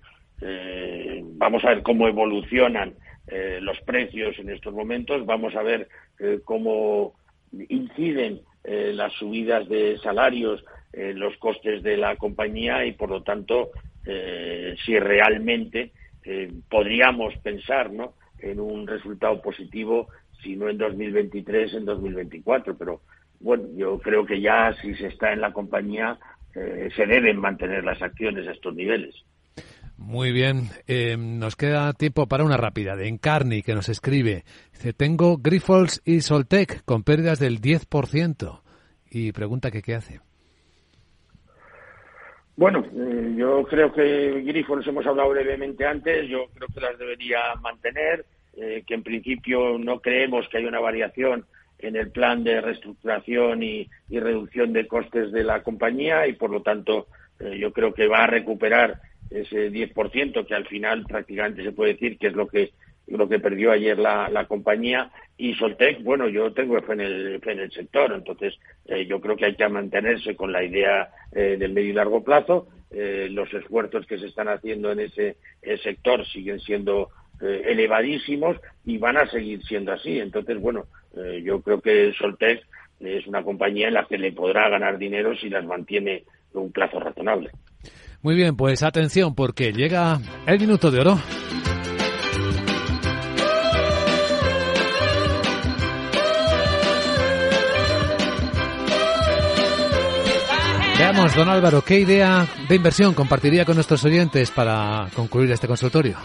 vamos 1.35 1.65
a 1.65 1.69
ver 1.69 1.83
cómo 1.83 2.09
evolucionan 2.09 2.95
los 3.61 3.79
precios 3.83 4.37
en 4.39 4.49
estos 4.49 4.75
momentos, 4.75 5.25
vamos 5.27 5.55
a 5.55 5.63
ver 5.63 5.87
cómo 6.45 7.15
inciden 7.69 8.41
eh, 8.65 8.93
las 8.95 9.13
subidas 9.13 9.69
de 9.69 9.99
salarios 9.99 10.65
los 10.93 11.37
costes 11.37 11.85
de 11.85 11.97
la 11.97 12.17
compañía 12.17 12.85
y, 12.85 12.93
por 12.93 13.11
lo 13.11 13.23
tanto, 13.23 13.71
eh, 14.07 14.75
si 14.85 14.99
realmente 14.99 15.93
eh, 16.25 16.51
podríamos 16.69 17.37
pensar 17.39 17.93
¿no? 17.93 18.15
en 18.39 18.61
un 18.61 18.87
resultado 18.87 19.41
positivo, 19.43 20.09
si 20.43 20.57
no 20.57 20.69
en 20.69 20.79
2023, 20.79 21.75
en 21.75 21.85
2024. 21.85 22.77
Pero, 22.77 23.01
bueno, 23.41 23.69
yo 23.77 23.99
creo 23.99 24.25
que 24.25 24.41
ya 24.41 24.75
si 24.81 24.95
se 24.95 25.09
está 25.09 25.33
en 25.33 25.41
la 25.41 25.53
compañía, 25.53 26.19
se 26.53 27.07
deben 27.07 27.39
mantener 27.39 27.85
las 27.85 28.03
acciones 28.03 28.47
a 28.49 28.53
estos 28.53 28.75
niveles. 28.75 29.15
Muy 30.01 30.33
bien, 30.33 30.71
eh, 30.89 31.19
nos 31.19 31.57
queda 31.57 31.93
tiempo 31.93 32.27
para 32.27 32.43
una 32.43 32.57
rápida 32.57 32.97
de 32.97 33.07
Encarni 33.07 33.63
que 33.63 33.75
nos 33.75 33.91
escribe. 33.91 34.45
Dice, 34.73 34.95
tengo 34.95 35.37
Grifols 35.37 36.01
y 36.07 36.23
Soltec 36.23 36.83
con 36.87 37.05
pérdidas 37.05 37.39
del 37.39 37.61
10% 37.61 38.63
y 39.11 39.33
pregunta 39.33 39.71
que 39.71 39.83
qué 39.83 39.95
hace. 39.95 40.21
Bueno, 42.57 42.83
eh, 42.97 43.35
yo 43.37 43.63
creo 43.65 43.93
que 43.93 44.41
Grifols 44.41 44.87
hemos 44.87 45.07
hablado 45.07 45.29
brevemente 45.31 45.87
antes, 45.87 46.27
yo 46.31 46.47
creo 46.55 46.69
que 46.75 46.81
las 46.81 46.99
debería 46.99 47.55
mantener, 47.61 48.25
eh, 48.57 48.83
que 48.87 48.95
en 48.95 49.03
principio 49.03 49.79
no 49.79 50.01
creemos 50.01 50.49
que 50.49 50.59
haya 50.59 50.69
una 50.69 50.81
variación 50.81 51.47
en 51.79 51.97
el 51.97 52.11
plan 52.11 52.45
de 52.45 52.61
reestructuración 52.61 53.63
y, 53.63 53.89
y 54.09 54.21
reducción 54.21 54.73
de 54.73 54.87
costes 54.87 55.33
de 55.33 55.45
la 55.45 55.63
compañía 55.63 56.27
y 56.27 56.35
por 56.35 56.51
lo 56.51 56.63
tanto 56.63 57.07
yo 57.59 57.73
creo 57.73 57.95
que 57.95 58.07
va 58.07 58.25
a 58.25 58.27
recuperar 58.27 59.01
ese 59.31 59.71
10% 59.71 60.47
que 60.47 60.55
al 60.55 60.67
final 60.67 61.05
prácticamente 61.05 61.63
se 61.63 61.73
puede 61.73 61.95
decir 61.95 62.19
que 62.19 62.27
es 62.27 62.35
lo 62.35 62.47
que 62.49 62.73
lo 63.07 63.29
que 63.29 63.41
perdió 63.41 63.73
ayer 63.73 63.99
la, 63.99 64.47
compañía. 64.47 65.11
Y 65.37 65.55
Soltec, 65.55 66.03
bueno, 66.03 66.29
yo 66.29 66.53
tengo 66.53 66.81
fe 66.81 66.93
en 66.93 67.01
el, 67.01 67.41
en 67.45 67.59
el 67.59 67.73
sector, 67.73 68.13
entonces 68.13 68.55
eh, 68.87 69.07
yo 69.07 69.21
creo 69.21 69.37
que 69.37 69.47
hay 69.47 69.57
que 69.57 69.69
mantenerse 69.69 70.37
con 70.37 70.53
la 70.53 70.63
idea 70.63 71.11
eh, 71.33 71.57
del 71.59 71.73
medio 71.73 71.91
y 71.91 71.95
largo 71.95 72.23
plazo. 72.23 72.69
Los 72.93 73.55
esfuerzos 73.55 74.05
que 74.05 74.19
se 74.19 74.27
están 74.27 74.49
haciendo 74.49 74.91
en 74.91 74.99
ese 74.99 75.37
sector 75.81 76.27
siguen 76.27 76.59
siendo 76.59 77.11
elevadísimos 77.41 78.57
y 78.85 78.99
van 78.99 79.17
a 79.17 79.27
seguir 79.31 79.63
siendo 79.65 79.93
así. 79.93 80.19
Entonces, 80.19 80.61
bueno, 80.61 80.87
yo 81.43 81.61
creo 81.63 81.81
que 81.81 82.13
Soltec 82.19 82.63
es 83.01 83.27
una 83.27 83.43
compañía 83.43 83.89
en 83.89 83.95
la 83.95 84.05
que 84.05 84.19
le 84.19 84.33
podrá 84.33 84.69
ganar 84.69 84.99
dinero 84.99 85.35
si 85.37 85.49
las 85.49 85.65
mantiene 85.65 86.25
en 86.55 86.61
un 86.61 86.73
plazo 86.73 87.01
razonable. 87.01 87.51
Muy 88.23 88.35
bien, 88.35 88.57
pues 88.57 88.83
atención 88.83 89.35
porque 89.35 89.73
llega 89.73 90.19
el 90.47 90.61
minuto 90.61 90.91
de 90.91 91.01
oro. 91.01 91.19
Veamos, 100.99 101.35
don 101.35 101.49
Álvaro, 101.49 101.81
¿qué 101.83 102.01
idea 102.01 102.47
de 102.69 102.77
inversión 102.77 103.15
compartiría 103.15 103.65
con 103.65 103.75
nuestros 103.75 104.05
oyentes 104.05 104.51
para 104.51 105.09
concluir 105.17 105.51
este 105.51 105.67
consultorio? 105.67 106.19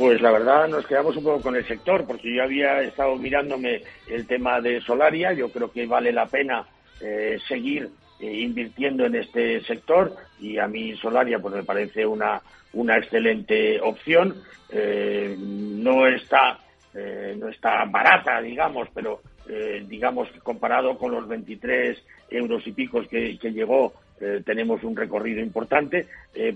Pues 0.00 0.22
la 0.22 0.30
verdad 0.30 0.66
nos 0.66 0.86
quedamos 0.86 1.14
un 1.18 1.24
poco 1.24 1.42
con 1.42 1.56
el 1.56 1.66
sector, 1.66 2.06
porque 2.06 2.34
yo 2.34 2.42
había 2.42 2.80
estado 2.80 3.16
mirándome 3.16 3.82
el 4.08 4.26
tema 4.26 4.58
de 4.58 4.80
Solaria, 4.80 5.34
yo 5.34 5.50
creo 5.50 5.70
que 5.70 5.84
vale 5.84 6.10
la 6.10 6.24
pena 6.24 6.66
eh, 7.02 7.36
seguir 7.46 7.90
eh, 8.18 8.32
invirtiendo 8.32 9.04
en 9.04 9.16
este 9.16 9.60
sector 9.60 10.16
y 10.40 10.56
a 10.56 10.66
mí 10.66 10.96
Solaria 10.96 11.38
pues 11.38 11.54
me 11.54 11.64
parece 11.64 12.06
una, 12.06 12.40
una 12.72 12.96
excelente 12.96 13.78
opción. 13.82 14.42
Eh, 14.70 15.36
no 15.38 16.06
está 16.06 16.58
no 17.36 17.48
está 17.48 17.84
barata, 17.84 18.40
digamos, 18.40 18.88
pero 18.94 19.20
digamos 19.86 20.28
comparado 20.42 20.96
con 20.96 21.12
los 21.12 21.28
23 21.28 22.02
euros 22.30 22.66
y 22.66 22.72
picos 22.72 23.06
que, 23.06 23.36
llegó, 23.36 23.92
tenemos 24.44 24.82
un 24.82 24.96
recorrido 24.96 25.40
importante. 25.40 26.08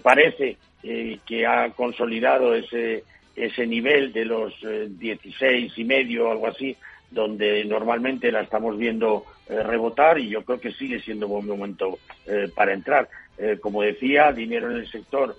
parece 0.03 0.57
que 0.83 1.47
ha 1.47 1.71
consolidado 1.71 2.55
ese 2.55 3.05
ese 3.37 3.67
nivel 3.67 4.13
de 4.13 4.25
los 4.25 4.55
16 4.61 5.73
y 5.77 5.85
medio, 5.85 6.31
algo 6.31 6.47
así, 6.47 6.77
donde 7.15 7.65
normalmente 7.65 8.31
la 8.33 8.43
estamos 8.43 8.77
viendo 8.77 9.25
eh, 9.49 9.63
rebotar 9.63 10.19
y 10.19 10.29
yo 10.29 10.45
creo 10.45 10.61
que 10.61 10.73
sigue 10.73 11.01
siendo 11.01 11.29
buen 11.29 11.47
momento 11.47 11.99
eh, 12.27 12.49
para 12.55 12.73
entrar. 12.73 13.09
Eh, 13.39 13.59
como 13.61 13.83
decía, 13.83 14.33
dinero 14.33 14.71
en 14.71 14.79
el 14.79 14.91
sector 14.91 15.37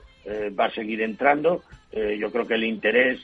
va 0.59 0.65
a 0.65 0.71
seguir 0.71 1.03
entrando. 1.03 1.61
yo 1.93 2.31
creo 2.31 2.47
que 2.47 2.55
el 2.55 2.63
interés 2.63 3.19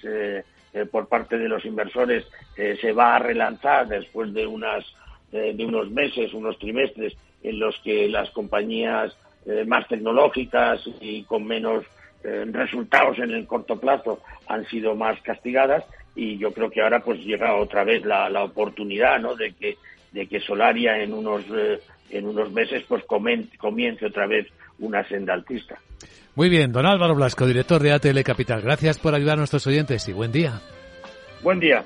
por 0.92 1.08
parte 1.08 1.40
de 1.40 1.50
los 1.50 1.66
inversores 1.66 2.28
se 2.56 2.92
va 2.92 3.16
a 3.16 3.20
relanzar 3.20 3.88
después 3.88 4.32
de 4.36 4.46
unas 4.46 4.86
de 5.32 5.66
unos 5.66 5.90
meses, 5.90 6.32
unos 6.32 6.60
trimestres 6.60 7.18
en 7.42 7.58
los 7.58 7.76
que 7.84 8.08
las 8.08 8.30
compañías 8.30 9.18
más 9.66 9.88
tecnológicas 9.88 10.80
y 11.00 11.24
con 11.24 11.48
menos 11.48 11.86
resultados 12.24 13.20
en 13.20 13.32
el 13.32 13.48
corto 13.48 13.80
plazo 13.80 14.22
han 14.48 14.66
sido 14.68 14.96
más 14.96 15.20
castigadas 15.22 15.84
y 16.16 16.38
yo 16.38 16.52
creo 16.52 16.70
que 16.70 16.82
ahora 16.82 17.00
pues 17.00 17.20
llega 17.20 17.56
otra 17.56 17.84
vez 17.84 18.04
la, 18.06 18.30
la 18.30 18.44
oportunidad 18.44 19.20
¿no? 19.20 19.36
de 19.36 19.54
que 19.54 19.78
de 20.12 20.28
que 20.28 20.40
Solaria 20.42 21.02
en 21.02 21.14
unos 21.14 21.44
eh, 21.56 21.80
en 22.10 22.28
unos 22.28 22.52
meses 22.52 22.84
pues 22.88 23.04
comience 23.06 24.06
otra 24.06 24.28
vez 24.28 24.48
una 24.80 25.08
senda 25.08 25.34
altista. 25.34 25.78
Muy 26.36 26.50
bien, 26.50 26.72
don 26.72 26.86
Álvaro 26.86 27.16
Blasco, 27.16 27.46
director 27.46 27.82
de 27.82 27.92
ATL 27.92 28.22
Capital. 28.24 28.62
Gracias 28.62 29.00
por 29.00 29.14
ayudar 29.14 29.34
a 29.34 29.38
nuestros 29.38 29.66
oyentes 29.68 30.08
y 30.08 30.14
buen 30.14 30.32
día. 30.32 30.62
Buen 31.42 31.60
día. 31.60 31.84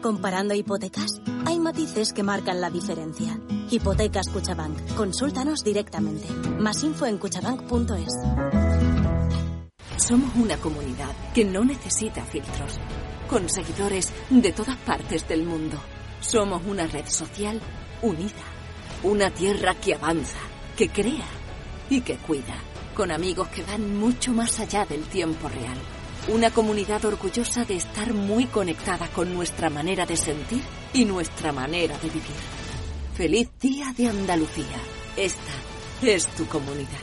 Comparando 0.00 0.54
hipotecas? 0.54 1.20
Hay 1.44 1.58
matices 1.58 2.12
que 2.12 2.22
marcan 2.22 2.60
la 2.60 2.70
diferencia. 2.70 3.40
Hipotecas 3.68 4.28
Cuchabank. 4.28 4.94
Consúltanos 4.94 5.64
directamente. 5.64 6.28
Más 6.60 6.84
info 6.84 7.06
en 7.06 7.18
cuchabank.es. 7.18 8.12
Somos 9.96 10.36
una 10.36 10.56
comunidad 10.58 11.10
que 11.34 11.44
no 11.44 11.64
necesita 11.64 12.24
filtros, 12.24 12.78
con 13.28 13.48
seguidores 13.48 14.12
de 14.30 14.52
todas 14.52 14.76
partes 14.76 15.26
del 15.26 15.42
mundo. 15.42 15.78
Somos 16.20 16.62
una 16.64 16.86
red 16.86 17.06
social 17.08 17.60
unida, 18.02 18.46
una 19.02 19.30
tierra 19.30 19.74
que 19.74 19.94
avanza, 19.94 20.38
que 20.76 20.90
crea 20.90 21.26
y 21.90 22.02
que 22.02 22.18
cuida, 22.18 22.54
con 22.94 23.10
amigos 23.10 23.48
que 23.48 23.64
van 23.64 23.98
mucho 23.98 24.32
más 24.32 24.60
allá 24.60 24.86
del 24.86 25.02
tiempo 25.06 25.48
real 25.48 25.95
una 26.28 26.50
comunidad 26.50 27.04
orgullosa 27.04 27.64
de 27.64 27.76
estar 27.76 28.12
muy 28.12 28.46
conectada 28.46 29.08
con 29.08 29.32
nuestra 29.32 29.70
manera 29.70 30.06
de 30.06 30.16
sentir 30.16 30.62
y 30.92 31.04
nuestra 31.04 31.52
manera 31.52 31.96
de 31.98 32.08
vivir. 32.08 32.36
Feliz 33.14 33.48
Día 33.60 33.92
de 33.96 34.08
Andalucía. 34.08 34.76
Esta 35.16 35.52
es 36.02 36.26
tu 36.34 36.46
comunidad. 36.46 37.00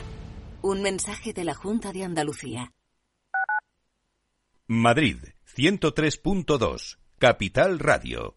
Un 0.62 0.82
mensaje 0.82 1.32
de 1.32 1.44
la 1.44 1.54
Junta 1.54 1.92
de 1.92 2.04
Andalucía. 2.04 2.72
Madrid, 4.66 5.16
103.2, 5.56 6.98
Capital 7.18 7.78
Radio. 7.78 8.36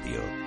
Radio. 0.00 0.39